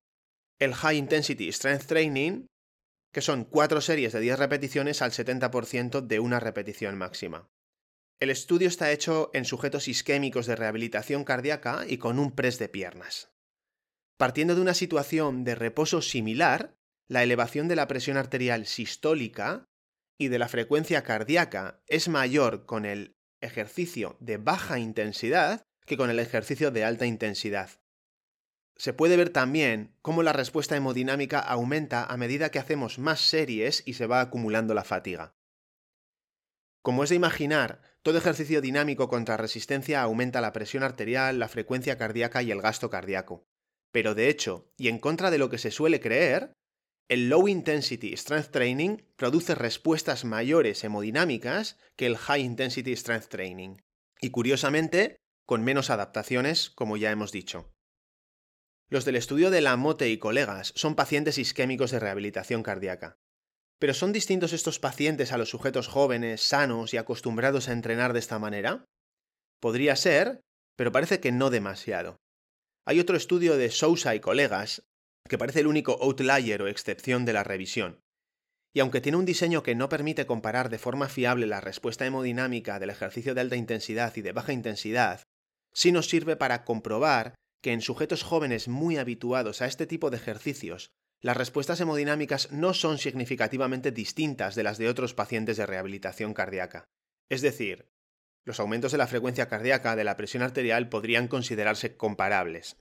el 0.60 0.76
High 0.76 0.98
Intensity 0.98 1.52
Strength 1.52 1.86
Training, 1.86 2.46
que 3.16 3.22
son 3.22 3.46
cuatro 3.46 3.80
series 3.80 4.12
de 4.12 4.20
10 4.20 4.38
repeticiones 4.40 5.02
al 5.02 5.12
70% 5.12 6.02
de 6.02 6.20
una 6.20 6.42
repetición 6.42 6.98
máxima. 6.98 7.50
El 8.20 8.30
estudio 8.30 8.68
está 8.68 8.92
hecho 8.92 9.32
en 9.34 9.46
sujetos 9.46 9.88
isquémicos 9.88 10.48
de 10.48 10.58
rehabilitación 10.58 11.24
cardíaca 11.24 11.86
y 11.88 11.98
con 11.98 12.20
un 12.20 12.36
press 12.36 12.60
de 12.60 12.68
piernas. 12.68 13.32
Partiendo 14.18 14.54
de 14.54 14.60
una 14.60 14.74
situación 14.74 15.46
de 15.46 15.56
reposo 15.56 16.02
similar, 16.02 16.76
la 17.08 17.24
elevación 17.24 17.70
de 17.70 17.78
la 17.78 17.88
presión 17.88 18.18
arterial 18.18 18.66
sistólica 18.66 19.70
y 20.20 20.28
de 20.28 20.38
la 20.38 20.50
frecuencia 20.50 21.04
cardíaca 21.04 21.82
es 21.88 22.10
mayor 22.10 22.66
con 22.66 22.84
el 22.84 23.16
ejercicio 23.40 24.18
de 24.20 24.36
baja 24.36 24.78
intensidad 24.78 25.64
que 25.86 25.96
con 25.96 26.10
el 26.10 26.20
ejercicio 26.20 26.70
de 26.70 26.84
alta 26.84 27.06
intensidad. 27.06 27.70
Se 28.78 28.94
puede 28.94 29.18
ver 29.18 29.30
también 29.30 29.96
cómo 30.02 30.22
la 30.22 30.34
respuesta 30.34 30.76
hemodinámica 30.76 31.40
aumenta 31.40 32.04
a 32.04 32.18
medida 32.18 32.50
que 32.52 32.60
hacemos 32.60 33.00
más 33.00 33.22
series 33.22 33.84
y 33.86 33.94
se 33.94 34.08
va 34.08 34.22
acumulando 34.22 34.74
la 34.74 34.84
fatiga. 34.84 35.34
Como 36.82 37.04
es 37.04 37.10
de 37.10 37.16
imaginar, 37.16 37.82
todo 38.04 38.18
ejercicio 38.18 38.62
dinámico 38.62 39.08
contra 39.10 39.38
resistencia 39.38 40.02
aumenta 40.02 40.42
la 40.42 40.54
presión 40.54 40.84
arterial, 40.84 41.40
la 41.40 41.48
frecuencia 41.48 41.98
cardíaca 41.98 42.44
y 42.44 42.52
el 42.52 42.62
gasto 42.62 42.90
cardíaco. 42.90 43.48
Pero 43.92 44.14
de 44.14 44.30
hecho, 44.30 44.70
y 44.78 44.90
en 44.90 45.00
contra 45.00 45.32
de 45.32 45.38
lo 45.38 45.50
que 45.50 45.58
se 45.58 45.72
suele 45.72 46.00
creer, 46.00 46.54
el 47.08 47.30
Low 47.30 47.48
Intensity 47.48 48.16
Strength 48.18 48.52
Training 48.52 48.98
produce 49.16 49.56
respuestas 49.56 50.26
mayores 50.26 50.84
hemodinámicas 50.84 51.78
que 51.96 52.08
el 52.08 52.18
High 52.18 52.42
Intensity 52.42 52.96
Strength 52.96 53.30
Training. 53.30 53.78
Y 54.20 54.32
curiosamente, 54.32 55.18
con 55.46 55.64
menos 55.64 55.90
adaptaciones, 55.90 56.70
como 56.70 56.98
ya 56.98 57.12
hemos 57.12 57.32
dicho. 57.32 57.75
Los 58.90 59.04
del 59.04 59.16
estudio 59.16 59.50
de 59.50 59.62
Lamotte 59.62 60.10
y 60.10 60.18
colegas 60.20 60.72
son 60.76 60.96
pacientes 60.96 61.40
isquémicos 61.40 61.90
de 61.90 62.00
rehabilitación 62.00 62.62
cardíaca. 62.62 63.18
¿Pero 63.80 63.96
son 63.96 64.14
distintos 64.14 64.54
estos 64.54 64.80
pacientes 64.80 65.32
a 65.32 65.38
los 65.38 65.50
sujetos 65.50 65.88
jóvenes, 65.88 66.42
sanos 66.42 66.94
y 66.94 66.98
acostumbrados 66.98 67.68
a 67.68 67.74
entrenar 67.74 68.14
de 68.14 68.20
esta 68.20 68.38
manera? 68.38 68.86
Podría 69.60 69.96
ser, 69.96 70.42
pero 70.78 70.92
parece 70.92 71.20
que 71.20 71.32
no 71.32 71.50
demasiado. 71.50 72.18
Hay 72.86 73.00
otro 73.00 73.18
estudio 73.18 73.58
de 73.58 73.72
Sousa 73.72 74.14
y 74.14 74.20
colegas, 74.20 74.84
que 75.28 75.40
parece 75.40 75.62
el 75.62 75.68
único 75.68 75.94
outlier 76.02 76.62
o 76.62 76.68
excepción 76.68 77.26
de 77.26 77.34
la 77.34 77.44
revisión. 77.44 78.00
Y 78.76 78.82
aunque 78.82 79.02
tiene 79.02 79.18
un 79.18 79.26
diseño 79.26 79.64
que 79.64 79.74
no 79.74 79.90
permite 79.90 80.28
comparar 80.28 80.70
de 80.70 80.78
forma 80.78 81.10
fiable 81.10 81.48
la 81.48 81.62
respuesta 81.62 82.06
hemodinámica 82.06 82.78
del 82.78 82.92
ejercicio 82.92 83.34
de 83.34 83.42
alta 83.42 83.56
intensidad 83.56 84.16
y 84.16 84.22
de 84.22 84.34
baja 84.34 84.54
intensidad, 84.54 85.24
sí 85.74 85.92
nos 85.92 86.08
sirve 86.08 86.36
para 86.36 86.64
comprobar 86.66 87.34
que 87.62 87.74
en 87.74 87.82
sujetos 87.82 88.24
jóvenes 88.24 88.68
muy 88.68 88.98
habituados 88.98 89.62
a 89.62 89.66
este 89.66 89.88
tipo 89.88 90.10
de 90.10 90.18
ejercicios 90.18 90.92
las 91.22 91.38
respuestas 91.38 91.82
hemodinámicas 91.82 92.52
no 92.52 92.74
son 92.74 93.00
significativamente 93.00 93.92
distintas 93.92 94.54
de 94.54 94.62
las 94.64 94.78
de 94.78 94.90
otros 94.90 95.16
pacientes 95.16 95.58
de 95.58 95.66
rehabilitación 95.66 96.36
cardíaca. 96.36 96.86
Es 97.30 97.42
decir, 97.42 97.90
los 98.46 98.60
aumentos 98.60 98.92
de 98.92 99.00
la 99.00 99.08
frecuencia 99.08 99.48
cardíaca 99.48 99.96
de 99.96 100.04
la 100.04 100.18
presión 100.18 100.44
arterial 100.44 100.88
podrían 100.88 101.28
considerarse 101.28 101.98
comparables. 101.98 102.78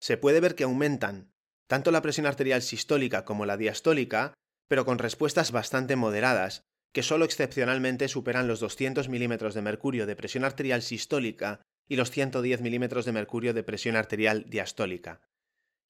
Se 0.00 0.16
puede 0.16 0.40
ver 0.40 0.54
que 0.54 0.64
aumentan 0.64 1.32
tanto 1.66 1.90
la 1.90 2.02
presión 2.02 2.26
arterial 2.26 2.62
sistólica 2.62 3.24
como 3.24 3.46
la 3.46 3.56
diastólica, 3.56 4.34
pero 4.68 4.84
con 4.84 4.98
respuestas 4.98 5.50
bastante 5.50 5.96
moderadas, 5.96 6.62
que 6.92 7.02
solo 7.02 7.24
excepcionalmente 7.24 8.06
superan 8.08 8.46
los 8.46 8.60
200 8.60 9.08
milímetros 9.08 9.54
de 9.54 9.62
mercurio 9.62 10.06
de 10.06 10.14
presión 10.14 10.44
arterial 10.44 10.82
sistólica 10.82 11.62
y 11.92 11.96
los 11.96 12.10
110 12.10 12.62
milímetros 12.62 13.04
de 13.04 13.12
mercurio 13.12 13.52
de 13.52 13.64
presión 13.64 13.96
arterial 13.96 14.46
diastólica. 14.48 15.20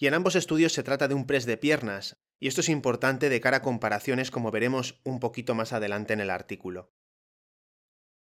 Y 0.01 0.09
en 0.09 0.15
ambos 0.15 0.35
estudios 0.35 0.73
se 0.73 0.83
trata 0.83 1.07
de 1.07 1.15
un 1.15 1.29
press 1.29 1.47
de 1.47 1.57
piernas, 1.57 2.17
y 2.41 2.49
esto 2.49 2.61
es 2.61 2.69
importante 2.71 3.29
de 3.29 3.41
cara 3.41 3.59
a 3.59 3.63
comparaciones 3.63 4.33
como 4.33 4.51
veremos 4.51 5.01
un 5.05 5.21
poquito 5.21 5.55
más 5.55 5.73
adelante 5.73 6.13
en 6.13 6.19
el 6.19 6.31
artículo. 6.31 6.91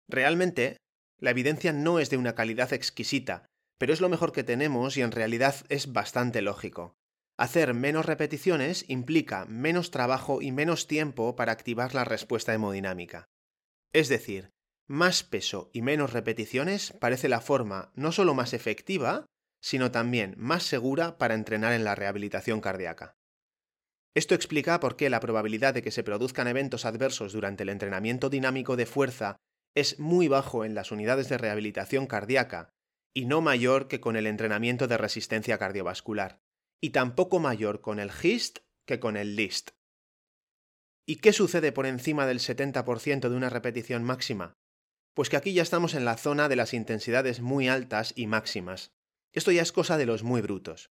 Realmente, 0.09 0.75
la 1.17 1.29
evidencia 1.29 1.71
no 1.71 1.99
es 1.99 2.09
de 2.09 2.17
una 2.17 2.35
calidad 2.35 2.73
exquisita, 2.73 3.45
pero 3.77 3.93
es 3.93 4.01
lo 4.01 4.09
mejor 4.09 4.33
que 4.33 4.43
tenemos 4.43 4.97
y 4.97 5.01
en 5.01 5.13
realidad 5.13 5.55
es 5.69 5.93
bastante 5.93 6.41
lógico. 6.41 6.97
Hacer 7.37 7.73
menos 7.73 8.05
repeticiones 8.05 8.83
implica 8.89 9.45
menos 9.45 9.89
trabajo 9.89 10.41
y 10.41 10.51
menos 10.51 10.87
tiempo 10.87 11.37
para 11.37 11.53
activar 11.53 11.95
la 11.95 12.03
respuesta 12.03 12.53
hemodinámica. 12.53 13.29
Es 13.93 14.09
decir, 14.09 14.49
más 14.87 15.23
peso 15.23 15.69
y 15.73 15.81
menos 15.81 16.13
repeticiones 16.13 16.93
parece 16.99 17.29
la 17.29 17.41
forma 17.41 17.91
no 17.95 18.11
solo 18.11 18.33
más 18.33 18.53
efectiva, 18.53 19.25
sino 19.61 19.91
también 19.91 20.35
más 20.37 20.63
segura 20.63 21.17
para 21.17 21.35
entrenar 21.35 21.73
en 21.73 21.83
la 21.83 21.95
rehabilitación 21.95 22.59
cardíaca. 22.59 23.15
Esto 24.15 24.35
explica 24.35 24.79
por 24.79 24.95
qué 24.95 25.09
la 25.09 25.19
probabilidad 25.19 25.73
de 25.73 25.81
que 25.81 25.91
se 25.91 26.03
produzcan 26.03 26.47
eventos 26.47 26.85
adversos 26.85 27.33
durante 27.33 27.63
el 27.63 27.69
entrenamiento 27.69 28.29
dinámico 28.29 28.75
de 28.75 28.85
fuerza 28.85 29.37
es 29.75 29.99
muy 29.99 30.27
bajo 30.27 30.65
en 30.65 30.75
las 30.75 30.91
unidades 30.91 31.29
de 31.29 31.37
rehabilitación 31.37 32.05
cardíaca 32.05 32.69
y 33.15 33.25
no 33.25 33.41
mayor 33.41 33.87
que 33.87 33.99
con 33.99 34.15
el 34.15 34.27
entrenamiento 34.27 34.87
de 34.87 34.97
resistencia 34.97 35.57
cardiovascular, 35.57 36.39
y 36.81 36.89
tampoco 36.89 37.39
mayor 37.39 37.81
con 37.81 37.99
el 37.99 38.11
HIST 38.11 38.59
que 38.85 38.99
con 38.99 39.17
el 39.17 39.35
LIST. 39.35 39.71
¿Y 41.05 41.17
qué 41.17 41.31
sucede 41.33 41.71
por 41.71 41.85
encima 41.85 42.25
del 42.25 42.39
70% 42.39 43.29
de 43.29 43.35
una 43.35 43.49
repetición 43.49 44.03
máxima? 44.03 44.53
Pues 45.13 45.29
que 45.29 45.37
aquí 45.37 45.53
ya 45.53 45.61
estamos 45.61 45.93
en 45.93 46.05
la 46.05 46.17
zona 46.17 46.49
de 46.49 46.55
las 46.55 46.73
intensidades 46.73 47.39
muy 47.39 47.67
altas 47.67 48.13
y 48.15 48.27
máximas. 48.27 48.93
Esto 49.31 49.51
ya 49.51 49.61
es 49.61 49.71
cosa 49.71 49.97
de 49.97 50.05
los 50.05 50.23
muy 50.23 50.41
brutos. 50.41 50.91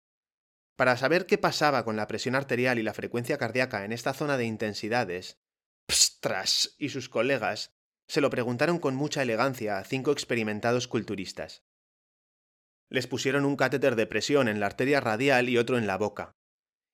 Para 0.76 0.96
saber 0.96 1.26
qué 1.26 1.38
pasaba 1.38 1.84
con 1.84 1.96
la 1.96 2.06
presión 2.06 2.34
arterial 2.34 2.78
y 2.78 2.82
la 2.82 2.94
frecuencia 2.94 3.38
cardíaca 3.38 3.84
en 3.84 3.92
esta 3.92 4.14
zona 4.14 4.36
de 4.36 4.44
intensidades, 4.44 5.38
Pstras 5.86 6.74
y 6.78 6.90
sus 6.90 7.08
colegas 7.08 7.74
se 8.06 8.20
lo 8.20 8.30
preguntaron 8.30 8.78
con 8.78 8.94
mucha 8.94 9.22
elegancia 9.22 9.78
a 9.78 9.84
cinco 9.84 10.12
experimentados 10.12 10.88
culturistas. 10.88 11.64
Les 12.88 13.06
pusieron 13.06 13.44
un 13.44 13.56
catéter 13.56 13.94
de 13.94 14.06
presión 14.06 14.48
en 14.48 14.60
la 14.60 14.66
arteria 14.66 15.00
radial 15.00 15.48
y 15.48 15.58
otro 15.58 15.78
en 15.78 15.86
la 15.86 15.96
boca. 15.96 16.36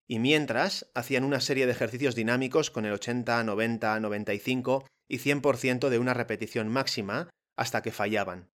Y 0.08 0.18
mientras 0.18 0.90
hacían 0.94 1.24
una 1.24 1.40
serie 1.40 1.66
de 1.66 1.72
ejercicios 1.72 2.14
dinámicos 2.14 2.70
con 2.70 2.86
el 2.86 2.92
80, 2.92 3.42
90, 3.42 4.00
95 4.00 4.86
y 5.08 5.18
100% 5.18 5.88
de 5.88 5.98
una 5.98 6.14
repetición 6.14 6.68
máxima 6.68 7.28
hasta 7.56 7.82
que 7.82 7.92
fallaban. 7.92 8.50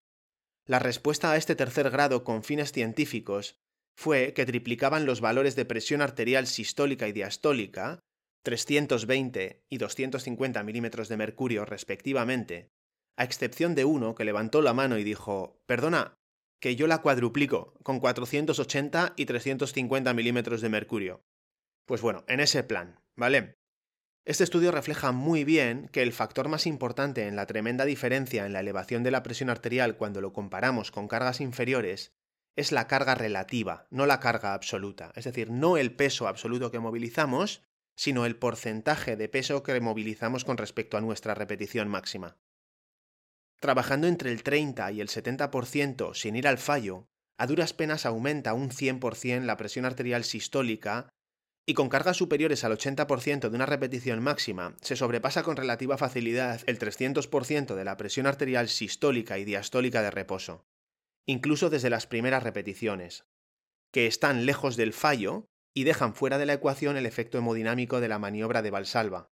La 0.65 0.79
respuesta 0.79 1.31
a 1.31 1.37
este 1.37 1.55
tercer 1.55 1.89
grado 1.89 2.23
con 2.23 2.43
fines 2.43 2.71
científicos 2.71 3.59
fue 3.95 4.33
que 4.33 4.45
triplicaban 4.45 5.05
los 5.05 5.21
valores 5.21 5.55
de 5.55 5.65
presión 5.65 6.01
arterial 6.01 6.47
sistólica 6.47 7.07
y 7.07 7.11
diastólica, 7.11 7.99
320 8.43 9.63
y 9.69 9.77
250 9.77 10.63
milímetros 10.63 11.09
de 11.09 11.17
mercurio 11.17 11.65
respectivamente, 11.65 12.69
a 13.17 13.23
excepción 13.23 13.75
de 13.75 13.85
uno 13.85 14.15
que 14.15 14.25
levantó 14.25 14.61
la 14.61 14.73
mano 14.73 14.97
y 14.97 15.03
dijo, 15.03 15.61
perdona, 15.65 16.15
que 16.59 16.75
yo 16.75 16.87
la 16.87 17.01
cuadruplico, 17.01 17.73
con 17.83 17.99
480 17.99 19.13
y 19.17 19.25
350 19.25 20.13
milímetros 20.13 20.61
de 20.61 20.69
mercurio. 20.69 21.21
Pues 21.85 22.01
bueno, 22.01 22.23
en 22.27 22.39
ese 22.39 22.63
plan, 22.63 22.99
¿vale? 23.15 23.55
Este 24.25 24.45
estudio 24.45 24.71
refleja 24.71 25.11
muy 25.11 25.43
bien 25.43 25.89
que 25.91 26.01
el 26.01 26.13
factor 26.13 26.47
más 26.47 26.65
importante 26.65 27.27
en 27.27 27.35
la 27.35 27.45
tremenda 27.45 27.83
diferencia 27.83 28.45
en 28.45 28.53
la 28.53 28.61
elevación 28.61 29.03
de 29.03 29.11
la 29.11 29.21
presión 29.21 29.49
arterial 29.49 29.97
cuando 29.97 30.21
lo 30.21 30.31
comparamos 30.31 30.91
con 30.91 31.09
cargas 31.09 31.41
inferiores 31.41 32.13
es 32.55 32.71
la 32.71 32.87
carga 32.87 33.15
relativa, 33.15 33.87
no 33.89 34.05
la 34.05 34.21
carga 34.21 34.53
absoluta. 34.53 35.11
Es 35.15 35.25
decir, 35.25 35.49
no 35.51 35.75
el 35.75 35.93
peso 35.93 36.27
absoluto 36.27 36.71
que 36.71 36.79
movilizamos, 36.79 37.63
sino 37.97 38.25
el 38.25 38.37
porcentaje 38.37 39.17
de 39.17 39.27
peso 39.27 39.61
que 39.61 39.79
movilizamos 39.81 40.45
con 40.45 40.57
respecto 40.57 40.95
a 40.95 41.01
nuestra 41.01 41.33
repetición 41.33 41.89
máxima. 41.89 42.37
Trabajando 43.59 44.07
entre 44.07 44.31
el 44.31 44.43
30 44.43 44.91
y 44.93 45.01
el 45.01 45.09
70% 45.09 46.13
sin 46.13 46.35
ir 46.35 46.47
al 46.47 46.59
fallo, 46.59 47.07
a 47.37 47.47
duras 47.47 47.73
penas 47.73 48.05
aumenta 48.05 48.53
un 48.53 48.69
100% 48.69 49.41
la 49.41 49.57
presión 49.57 49.85
arterial 49.85 50.23
sistólica 50.23 51.09
y 51.65 51.73
con 51.75 51.89
cargas 51.89 52.17
superiores 52.17 52.63
al 52.63 52.77
80% 52.77 53.49
de 53.49 53.55
una 53.55 53.65
repetición 53.65 54.21
máxima, 54.21 54.75
se 54.81 54.95
sobrepasa 54.95 55.43
con 55.43 55.55
relativa 55.55 55.97
facilidad 55.97 56.61
el 56.65 56.77
300% 56.77 57.75
de 57.75 57.85
la 57.85 57.95
presión 57.95 58.27
arterial 58.27 58.67
sistólica 58.67 59.37
y 59.37 59.45
diastólica 59.45 60.01
de 60.01 60.11
reposo, 60.11 60.65
incluso 61.25 61.69
desde 61.69 61.89
las 61.89 62.05
primeras 62.05 62.43
repeticiones, 62.43 63.25
que 63.93 64.07
están 64.07 64.45
lejos 64.45 64.75
del 64.75 64.91
fallo 64.91 65.47
y 65.73 65.85
dejan 65.85 66.13
fuera 66.13 66.37
de 66.37 66.45
la 66.45 66.53
ecuación 66.53 66.97
el 66.97 67.05
efecto 67.05 67.37
hemodinámico 67.37 68.01
de 68.01 68.09
la 68.09 68.19
maniobra 68.19 68.61
de 68.61 68.71
Valsalva. 68.71 69.31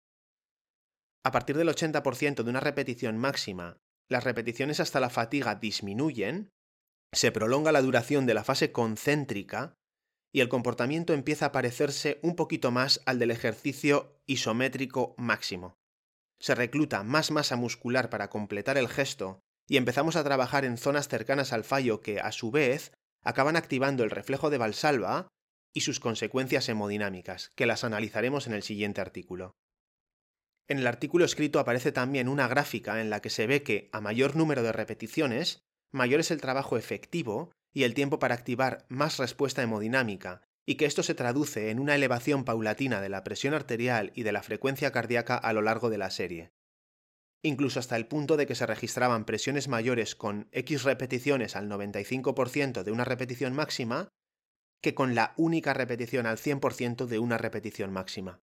A 1.25 1.31
partir 1.31 1.57
del 1.57 1.69
80% 1.69 2.43
de 2.43 2.51
una 2.51 2.61
repetición 2.61 3.19
máxima, 3.19 3.79
las 4.09 4.25
repeticiones 4.25 4.81
hasta 4.81 5.01
la 5.01 5.11
fatiga 5.11 5.55
disminuyen, 5.55 6.53
se 7.13 7.33
prolonga 7.33 7.73
la 7.73 7.83
duración 7.83 8.27
de 8.27 8.35
la 8.35 8.45
fase 8.45 8.73
concéntrica 8.73 9.77
y 10.35 10.41
el 10.41 10.49
comportamiento 10.49 11.15
empieza 11.15 11.47
a 11.47 11.53
parecerse 11.53 12.19
un 12.21 12.35
poquito 12.35 12.73
más 12.73 13.01
al 13.07 13.21
del 13.21 13.31
ejercicio 13.31 14.21
isométrico 14.27 15.15
máximo. 15.17 15.79
Se 16.41 16.57
recluta 16.57 17.05
más 17.05 17.31
masa 17.31 17.55
muscular 17.55 18.11
para 18.11 18.31
completar 18.31 18.77
el 18.77 18.89
gesto 18.89 19.39
y 19.69 19.77
empezamos 19.77 20.17
a 20.17 20.25
trabajar 20.25 20.65
en 20.65 20.77
zonas 20.77 21.07
cercanas 21.07 21.53
al 21.53 21.63
fallo 21.63 22.01
que, 22.01 22.19
a 22.19 22.33
su 22.33 22.51
vez, 22.51 22.91
acaban 23.23 23.55
activando 23.55 24.03
el 24.03 24.11
reflejo 24.11 24.51
de 24.51 24.59
Valsalva 24.59 25.29
y 25.73 25.83
sus 25.83 26.01
consecuencias 26.01 26.69
hemodinámicas, 26.69 27.53
que 27.55 27.67
las 27.67 27.85
analizaremos 27.85 28.49
en 28.49 28.55
el 28.55 28.65
siguiente 28.65 29.01
artículo. 29.01 29.53
En 30.67 30.79
el 30.79 30.89
artículo 30.89 31.25
escrito 31.25 31.61
aparece 31.61 31.93
también 31.93 32.29
una 32.29 32.49
gráfica 32.49 33.01
en 33.01 33.09
la 33.09 33.21
que 33.21 33.31
se 33.31 33.47
ve 33.47 33.63
que, 33.63 33.89
a 33.93 34.01
mayor 34.01 34.35
número 34.35 34.65
de 34.65 34.73
repeticiones, 34.73 35.61
mayor 35.93 36.19
es 36.19 36.33
el 36.33 36.41
trabajo 36.41 36.77
efectivo 36.77 37.53
y 37.75 37.83
el 37.83 37.93
tiempo 37.93 38.19
para 38.19 38.35
activar 38.35 38.87
más 38.89 39.19
respuesta 39.19 39.63
hemodinámica, 39.63 40.43
y 40.65 40.77
que 40.77 40.87
esto 40.87 41.03
se 41.03 41.15
traduce 41.15 41.71
en 41.71 41.79
una 41.79 41.95
elevación 41.95 42.45
paulatina 42.45 43.01
de 43.01 43.11
la 43.11 43.25
presión 43.25 43.53
arterial 43.53 44.13
y 44.15 44.23
de 44.23 44.33
la 44.33 44.43
frecuencia 44.43 44.93
cardíaca 44.93 45.37
a 45.37 45.53
lo 45.53 45.61
largo 45.61 45.91
de 45.91 45.99
la 45.99 46.11
serie. 46.11 46.53
Incluso 47.43 47.79
hasta 47.79 47.97
el 47.97 48.07
punto 48.07 48.39
de 48.39 48.47
que 48.47 48.55
se 48.55 48.65
registraban 48.65 49.27
presiones 49.27 49.69
mayores 49.69 50.15
con 50.15 50.49
X 50.53 50.85
repeticiones 50.85 51.57
al 51.57 51.69
95% 51.69 52.83
de 52.83 52.91
una 52.91 53.05
repetición 53.05 53.53
máxima 53.53 54.09
que 54.81 54.95
con 54.95 55.15
la 55.15 55.35
única 55.37 55.75
repetición 55.75 56.27
al 56.27 56.39
100% 56.39 57.07
de 57.07 57.19
una 57.19 57.37
repetición 57.37 57.93
máxima. 57.93 58.41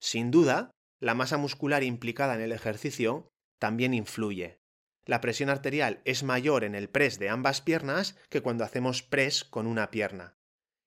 Sin 0.00 0.30
duda, 0.30 0.70
la 1.00 1.14
masa 1.14 1.38
muscular 1.38 1.82
implicada 1.82 2.34
en 2.34 2.40
el 2.40 2.52
ejercicio 2.52 3.28
también 3.58 3.94
influye. 3.94 4.61
La 5.04 5.20
presión 5.20 5.50
arterial 5.50 6.00
es 6.04 6.22
mayor 6.22 6.64
en 6.64 6.74
el 6.74 6.88
press 6.88 7.18
de 7.18 7.28
ambas 7.28 7.60
piernas 7.60 8.16
que 8.28 8.40
cuando 8.40 8.64
hacemos 8.64 9.02
press 9.02 9.44
con 9.44 9.66
una 9.66 9.90
pierna. 9.90 10.36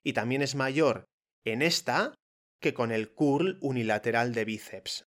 Y 0.03 0.13
también 0.13 0.41
es 0.41 0.55
mayor 0.55 1.05
en 1.43 1.62
esta 1.62 2.13
que 2.62 2.74
con 2.74 2.91
el 2.91 3.13
curl 3.13 3.57
unilateral 3.62 4.34
de 4.34 4.45
bíceps. 4.45 5.05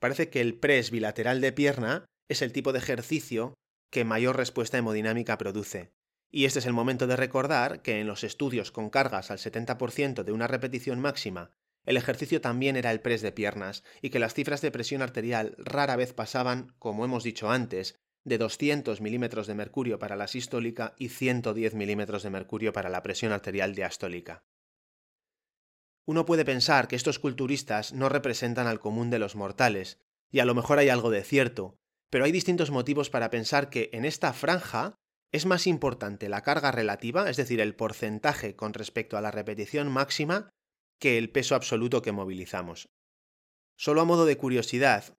Parece 0.00 0.30
que 0.30 0.40
el 0.40 0.58
press 0.58 0.90
bilateral 0.90 1.40
de 1.40 1.52
pierna 1.52 2.06
es 2.28 2.42
el 2.42 2.52
tipo 2.52 2.72
de 2.72 2.80
ejercicio 2.80 3.54
que 3.90 4.04
mayor 4.04 4.36
respuesta 4.36 4.78
hemodinámica 4.78 5.38
produce. 5.38 5.92
Y 6.32 6.46
este 6.46 6.58
es 6.58 6.66
el 6.66 6.72
momento 6.72 7.06
de 7.06 7.14
recordar 7.14 7.82
que 7.82 8.00
en 8.00 8.06
los 8.06 8.24
estudios 8.24 8.72
con 8.72 8.90
cargas 8.90 9.30
al 9.30 9.38
70% 9.38 10.24
de 10.24 10.32
una 10.32 10.48
repetición 10.48 10.98
máxima 10.98 11.52
el 11.84 11.96
ejercicio 11.96 12.40
también 12.40 12.76
era 12.76 12.90
el 12.90 13.00
press 13.00 13.22
de 13.22 13.32
piernas 13.32 13.82
y 14.00 14.10
que 14.10 14.18
las 14.18 14.34
cifras 14.34 14.60
de 14.60 14.70
presión 14.70 15.02
arterial 15.02 15.54
rara 15.58 15.96
vez 15.96 16.12
pasaban, 16.12 16.74
como 16.78 17.04
hemos 17.04 17.24
dicho 17.24 17.50
antes, 17.50 17.96
de 18.24 18.38
200 18.38 19.00
milímetros 19.00 19.46
de 19.46 19.54
mercurio 19.54 19.98
para 19.98 20.16
la 20.16 20.28
sistólica 20.28 20.94
y 20.96 21.08
110 21.08 21.74
milímetros 21.74 22.22
de 22.22 22.30
mercurio 22.30 22.72
para 22.72 22.88
la 22.88 23.02
presión 23.02 23.32
arterial 23.32 23.74
diastólica. 23.74 24.44
Uno 26.06 26.24
puede 26.24 26.44
pensar 26.44 26.88
que 26.88 26.96
estos 26.96 27.18
culturistas 27.18 27.92
no 27.92 28.08
representan 28.08 28.66
al 28.66 28.80
común 28.80 29.10
de 29.10 29.18
los 29.18 29.36
mortales, 29.36 30.00
y 30.30 30.40
a 30.40 30.44
lo 30.44 30.54
mejor 30.54 30.78
hay 30.78 30.88
algo 30.88 31.10
de 31.10 31.22
cierto, 31.22 31.76
pero 32.10 32.24
hay 32.24 32.32
distintos 32.32 32.70
motivos 32.70 33.10
para 33.10 33.30
pensar 33.30 33.70
que 33.70 33.90
en 33.92 34.04
esta 34.04 34.32
franja 34.32 34.96
es 35.32 35.46
más 35.46 35.66
importante 35.66 36.28
la 36.28 36.42
carga 36.42 36.70
relativa, 36.70 37.30
es 37.30 37.36
decir, 37.36 37.60
el 37.60 37.74
porcentaje 37.74 38.54
con 38.54 38.74
respecto 38.74 39.16
a 39.16 39.20
la 39.20 39.30
repetición 39.30 39.90
máxima, 39.90 40.50
que 41.02 41.18
el 41.18 41.30
peso 41.30 41.56
absoluto 41.56 42.00
que 42.00 42.12
movilizamos. 42.12 42.88
Solo 43.76 44.02
a 44.02 44.04
modo 44.04 44.24
de 44.24 44.36
curiosidad, 44.36 45.18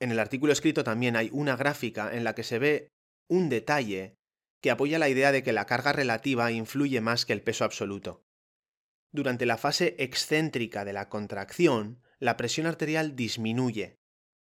en 0.00 0.10
el 0.10 0.18
artículo 0.18 0.52
escrito 0.52 0.82
también 0.82 1.14
hay 1.14 1.30
una 1.32 1.54
gráfica 1.54 2.12
en 2.12 2.24
la 2.24 2.34
que 2.34 2.42
se 2.42 2.58
ve 2.58 2.88
un 3.28 3.48
detalle 3.48 4.16
que 4.60 4.72
apoya 4.72 4.98
la 4.98 5.08
idea 5.08 5.30
de 5.30 5.44
que 5.44 5.52
la 5.52 5.64
carga 5.64 5.92
relativa 5.92 6.50
influye 6.50 7.00
más 7.00 7.24
que 7.24 7.34
el 7.34 7.40
peso 7.40 7.64
absoluto. 7.64 8.24
Durante 9.12 9.46
la 9.46 9.58
fase 9.58 9.94
excéntrica 10.00 10.84
de 10.84 10.92
la 10.92 11.08
contracción, 11.08 12.02
la 12.18 12.36
presión 12.36 12.66
arterial 12.66 13.14
disminuye. 13.14 14.00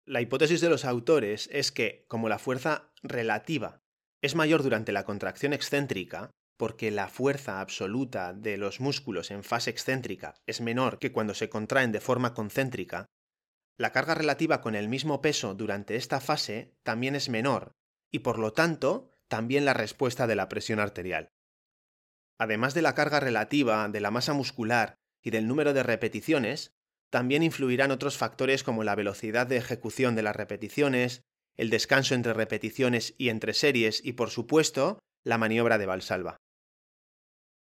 La 0.07 0.21
hipótesis 0.21 0.59
de 0.59 0.69
los 0.69 0.85
autores 0.85 1.49
es 1.51 1.71
que, 1.71 2.03
como 2.07 2.29
la 2.29 2.39
fuerza 2.39 2.91
relativa 3.03 3.83
es 4.23 4.33
mayor 4.33 4.63
durante 4.63 4.91
la 4.91 5.05
contracción 5.05 5.53
excéntrica, 5.53 6.31
porque 6.63 6.91
la 6.91 7.09
fuerza 7.09 7.59
absoluta 7.59 8.31
de 8.31 8.55
los 8.55 8.79
músculos 8.79 9.31
en 9.31 9.43
fase 9.43 9.69
excéntrica 9.69 10.35
es 10.47 10.61
menor 10.61 10.97
que 10.97 11.11
cuando 11.11 11.33
se 11.33 11.49
contraen 11.49 11.91
de 11.91 11.99
forma 11.99 12.33
concéntrica, 12.33 13.05
la 13.77 13.91
carga 13.91 14.15
relativa 14.15 14.61
con 14.61 14.73
el 14.73 14.87
mismo 14.87 15.21
peso 15.21 15.55
durante 15.55 15.97
esta 15.97 16.21
fase 16.21 16.73
también 16.81 17.17
es 17.17 17.27
menor, 17.27 17.73
y 18.13 18.19
por 18.19 18.39
lo 18.39 18.53
tanto, 18.53 19.11
también 19.27 19.65
la 19.65 19.73
respuesta 19.73 20.25
de 20.25 20.37
la 20.37 20.47
presión 20.47 20.79
arterial. 20.79 21.27
Además 22.39 22.73
de 22.73 22.81
la 22.81 22.95
carga 22.95 23.19
relativa, 23.19 23.89
de 23.89 23.99
la 23.99 24.11
masa 24.11 24.31
muscular 24.31 24.95
y 25.21 25.31
del 25.31 25.49
número 25.49 25.73
de 25.73 25.83
repeticiones, 25.83 26.71
también 27.09 27.43
influirán 27.43 27.91
otros 27.91 28.17
factores 28.17 28.63
como 28.63 28.85
la 28.85 28.95
velocidad 28.95 29.47
de 29.47 29.57
ejecución 29.57 30.15
de 30.15 30.23
las 30.23 30.37
repeticiones, 30.37 31.23
el 31.57 31.69
descanso 31.69 32.15
entre 32.15 32.31
repeticiones 32.31 33.15
y 33.17 33.27
entre 33.27 33.53
series 33.53 33.99
y, 34.01 34.13
por 34.13 34.29
supuesto, 34.29 34.99
la 35.25 35.37
maniobra 35.37 35.77
de 35.77 35.87
Valsalva. 35.87 36.37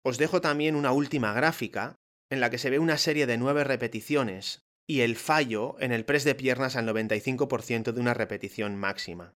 Os 0.07 0.19
dejo 0.19 0.39
también 0.39 0.75
una 0.75 0.91
última 0.91 1.33
gráfica 1.33 1.95
en 2.29 2.39
la 2.39 2.51
que 2.51 2.59
se 2.59 2.69
ve 2.69 2.77
una 2.77 2.99
serie 2.99 3.25
de 3.25 3.39
nueve 3.39 3.63
repeticiones 3.63 4.61
y 4.87 5.01
el 5.01 5.15
fallo 5.15 5.77
en 5.79 5.91
el 5.91 6.05
press 6.05 6.23
de 6.23 6.35
piernas 6.35 6.75
al 6.75 6.87
95% 6.87 7.91
de 7.91 7.99
una 7.99 8.13
repetición 8.13 8.75
máxima. 8.75 9.33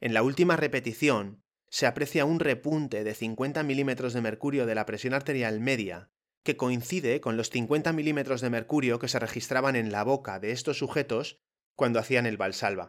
En 0.00 0.14
la 0.14 0.24
última 0.24 0.56
repetición 0.56 1.44
se 1.70 1.86
aprecia 1.86 2.24
un 2.24 2.40
repunte 2.40 3.04
de 3.04 3.14
50 3.14 3.62
milímetros 3.62 4.14
de 4.14 4.20
mercurio 4.20 4.66
de 4.66 4.74
la 4.74 4.84
presión 4.84 5.14
arterial 5.14 5.60
media, 5.60 6.10
que 6.42 6.56
coincide 6.56 7.20
con 7.20 7.36
los 7.36 7.50
50 7.50 7.92
milímetros 7.92 8.40
de 8.40 8.50
mercurio 8.50 8.98
que 8.98 9.06
se 9.06 9.20
registraban 9.20 9.76
en 9.76 9.92
la 9.92 10.02
boca 10.02 10.40
de 10.40 10.50
estos 10.50 10.78
sujetos 10.78 11.38
cuando 11.76 12.00
hacían 12.00 12.26
el 12.26 12.36
valsalva. 12.36 12.88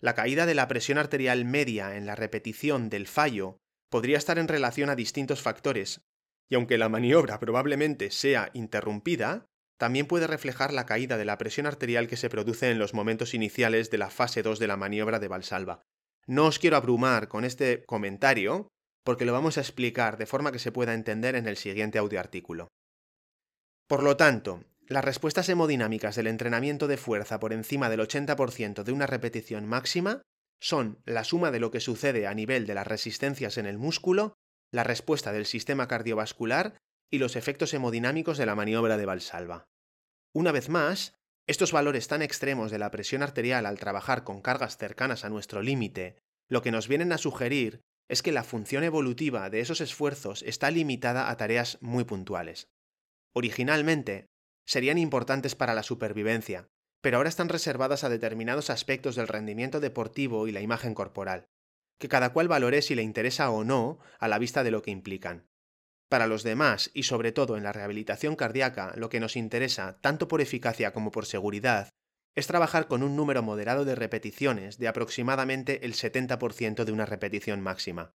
La 0.00 0.16
caída 0.16 0.46
de 0.46 0.56
la 0.56 0.66
presión 0.66 0.98
arterial 0.98 1.44
media 1.44 1.96
en 1.96 2.06
la 2.06 2.16
repetición 2.16 2.88
del 2.88 3.06
fallo 3.06 3.60
podría 3.96 4.18
estar 4.18 4.38
en 4.38 4.46
relación 4.46 4.90
a 4.90 4.94
distintos 4.94 5.40
factores, 5.40 6.02
y 6.50 6.54
aunque 6.56 6.76
la 6.76 6.90
maniobra 6.90 7.38
probablemente 7.38 8.10
sea 8.10 8.50
interrumpida, 8.52 9.46
también 9.78 10.04
puede 10.06 10.26
reflejar 10.26 10.74
la 10.74 10.84
caída 10.84 11.16
de 11.16 11.24
la 11.24 11.38
presión 11.38 11.64
arterial 11.64 12.06
que 12.06 12.18
se 12.18 12.28
produce 12.28 12.70
en 12.70 12.78
los 12.78 12.92
momentos 12.92 13.32
iniciales 13.32 13.90
de 13.90 13.96
la 13.96 14.10
fase 14.10 14.42
2 14.42 14.58
de 14.58 14.66
la 14.66 14.76
maniobra 14.76 15.18
de 15.18 15.28
Valsalva. 15.28 15.80
No 16.26 16.44
os 16.44 16.58
quiero 16.58 16.76
abrumar 16.76 17.28
con 17.28 17.46
este 17.46 17.86
comentario, 17.86 18.68
porque 19.02 19.24
lo 19.24 19.32
vamos 19.32 19.56
a 19.56 19.62
explicar 19.62 20.18
de 20.18 20.26
forma 20.26 20.52
que 20.52 20.58
se 20.58 20.72
pueda 20.72 20.92
entender 20.92 21.34
en 21.34 21.48
el 21.48 21.56
siguiente 21.56 21.96
audioartículo. 21.96 22.68
Por 23.88 24.02
lo 24.02 24.18
tanto, 24.18 24.62
las 24.88 25.06
respuestas 25.06 25.48
hemodinámicas 25.48 26.16
del 26.16 26.26
entrenamiento 26.26 26.86
de 26.86 26.98
fuerza 26.98 27.40
por 27.40 27.54
encima 27.54 27.88
del 27.88 28.00
80% 28.00 28.82
de 28.82 28.92
una 28.92 29.06
repetición 29.06 29.64
máxima 29.64 30.20
son 30.60 31.00
la 31.04 31.24
suma 31.24 31.50
de 31.50 31.60
lo 31.60 31.70
que 31.70 31.80
sucede 31.80 32.26
a 32.26 32.34
nivel 32.34 32.66
de 32.66 32.74
las 32.74 32.86
resistencias 32.86 33.58
en 33.58 33.66
el 33.66 33.78
músculo, 33.78 34.34
la 34.72 34.84
respuesta 34.84 35.32
del 35.32 35.46
sistema 35.46 35.88
cardiovascular 35.88 36.78
y 37.10 37.18
los 37.18 37.36
efectos 37.36 37.72
hemodinámicos 37.74 38.38
de 38.38 38.46
la 38.46 38.54
maniobra 38.54 38.96
de 38.96 39.06
Valsalva. 39.06 39.66
Una 40.34 40.52
vez 40.52 40.68
más, 40.68 41.14
estos 41.46 41.72
valores 41.72 42.08
tan 42.08 42.22
extremos 42.22 42.70
de 42.70 42.78
la 42.78 42.90
presión 42.90 43.22
arterial 43.22 43.66
al 43.66 43.78
trabajar 43.78 44.24
con 44.24 44.42
cargas 44.42 44.76
cercanas 44.76 45.24
a 45.24 45.28
nuestro 45.28 45.62
límite, 45.62 46.16
lo 46.48 46.62
que 46.62 46.72
nos 46.72 46.88
vienen 46.88 47.12
a 47.12 47.18
sugerir 47.18 47.80
es 48.08 48.22
que 48.22 48.32
la 48.32 48.44
función 48.44 48.84
evolutiva 48.84 49.50
de 49.50 49.60
esos 49.60 49.80
esfuerzos 49.80 50.42
está 50.42 50.70
limitada 50.70 51.30
a 51.30 51.36
tareas 51.36 51.78
muy 51.80 52.04
puntuales. 52.04 52.68
Originalmente, 53.32 54.26
serían 54.66 54.98
importantes 54.98 55.54
para 55.54 55.74
la 55.74 55.82
supervivencia, 55.82 56.68
pero 57.06 57.18
ahora 57.18 57.28
están 57.28 57.48
reservadas 57.48 58.02
a 58.02 58.08
determinados 58.08 58.68
aspectos 58.68 59.14
del 59.14 59.28
rendimiento 59.28 59.78
deportivo 59.78 60.48
y 60.48 60.50
la 60.50 60.60
imagen 60.60 60.92
corporal, 60.92 61.46
que 62.00 62.08
cada 62.08 62.32
cual 62.32 62.48
valore 62.48 62.82
si 62.82 62.96
le 62.96 63.04
interesa 63.04 63.48
o 63.50 63.62
no 63.62 64.00
a 64.18 64.26
la 64.26 64.40
vista 64.40 64.64
de 64.64 64.72
lo 64.72 64.82
que 64.82 64.90
implican. 64.90 65.46
Para 66.08 66.26
los 66.26 66.42
demás, 66.42 66.90
y 66.94 67.04
sobre 67.04 67.30
todo 67.30 67.56
en 67.56 67.62
la 67.62 67.72
rehabilitación 67.72 68.34
cardíaca, 68.34 68.92
lo 68.96 69.08
que 69.08 69.20
nos 69.20 69.36
interesa, 69.36 70.00
tanto 70.00 70.26
por 70.26 70.40
eficacia 70.40 70.92
como 70.92 71.12
por 71.12 71.26
seguridad, 71.26 71.90
es 72.34 72.48
trabajar 72.48 72.88
con 72.88 73.04
un 73.04 73.14
número 73.14 73.40
moderado 73.40 73.84
de 73.84 73.94
repeticiones 73.94 74.76
de 74.78 74.88
aproximadamente 74.88 75.86
el 75.86 75.94
70% 75.94 76.82
de 76.82 76.90
una 76.90 77.06
repetición 77.06 77.60
máxima. 77.60 78.10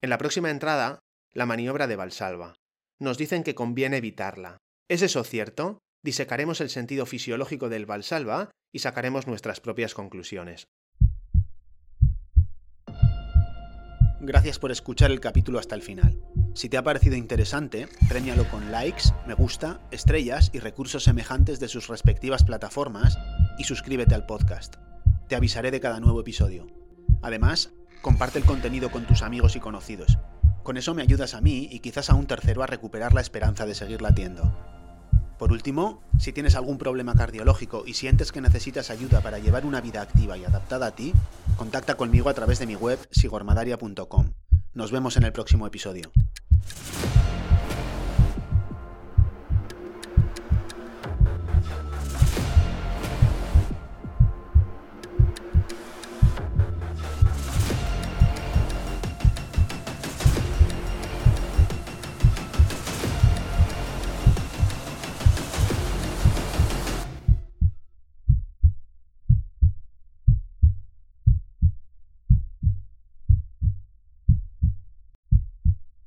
En 0.00 0.10
la 0.10 0.18
próxima 0.18 0.52
entrada, 0.52 1.00
la 1.32 1.44
maniobra 1.44 1.88
de 1.88 1.96
Valsalva. 1.96 2.54
Nos 3.00 3.18
dicen 3.18 3.42
que 3.42 3.56
conviene 3.56 3.96
evitarla. 3.96 4.58
¿Es 4.88 5.02
eso 5.02 5.24
cierto? 5.24 5.80
Disecaremos 6.06 6.60
el 6.60 6.70
sentido 6.70 7.04
fisiológico 7.04 7.68
del 7.68 7.84
Valsalva 7.84 8.52
y 8.72 8.78
sacaremos 8.78 9.26
nuestras 9.26 9.58
propias 9.58 9.92
conclusiones. 9.92 10.68
Gracias 14.20 14.60
por 14.60 14.70
escuchar 14.70 15.10
el 15.10 15.18
capítulo 15.18 15.58
hasta 15.58 15.74
el 15.74 15.82
final. 15.82 16.22
Si 16.54 16.68
te 16.68 16.76
ha 16.76 16.84
parecido 16.84 17.16
interesante, 17.16 17.88
premialo 18.08 18.48
con 18.48 18.70
likes, 18.70 19.12
me 19.26 19.34
gusta, 19.34 19.80
estrellas 19.90 20.50
y 20.54 20.60
recursos 20.60 21.02
semejantes 21.02 21.58
de 21.58 21.66
sus 21.66 21.88
respectivas 21.88 22.44
plataformas 22.44 23.18
y 23.58 23.64
suscríbete 23.64 24.14
al 24.14 24.26
podcast. 24.26 24.76
Te 25.28 25.34
avisaré 25.34 25.72
de 25.72 25.80
cada 25.80 25.98
nuevo 25.98 26.20
episodio. 26.20 26.68
Además, 27.20 27.72
comparte 28.00 28.38
el 28.38 28.44
contenido 28.44 28.92
con 28.92 29.06
tus 29.06 29.22
amigos 29.22 29.56
y 29.56 29.60
conocidos. 29.60 30.18
Con 30.62 30.76
eso 30.76 30.94
me 30.94 31.02
ayudas 31.02 31.34
a 31.34 31.40
mí 31.40 31.68
y 31.68 31.80
quizás 31.80 32.10
a 32.10 32.14
un 32.14 32.28
tercero 32.28 32.62
a 32.62 32.66
recuperar 32.66 33.12
la 33.12 33.20
esperanza 33.20 33.66
de 33.66 33.74
seguir 33.74 34.02
latiendo. 34.02 34.75
Por 35.38 35.52
último, 35.52 36.02
si 36.18 36.32
tienes 36.32 36.54
algún 36.54 36.78
problema 36.78 37.14
cardiológico 37.14 37.84
y 37.86 37.94
sientes 37.94 38.32
que 38.32 38.40
necesitas 38.40 38.90
ayuda 38.90 39.20
para 39.20 39.38
llevar 39.38 39.66
una 39.66 39.80
vida 39.82 40.00
activa 40.00 40.38
y 40.38 40.44
adaptada 40.44 40.86
a 40.86 40.90
ti, 40.92 41.12
contacta 41.56 41.96
conmigo 41.96 42.30
a 42.30 42.34
través 42.34 42.58
de 42.58 42.66
mi 42.66 42.74
web 42.74 42.98
sigormadaria.com. 43.10 44.32
Nos 44.72 44.90
vemos 44.92 45.16
en 45.16 45.24
el 45.24 45.32
próximo 45.32 45.66
episodio. 45.66 46.10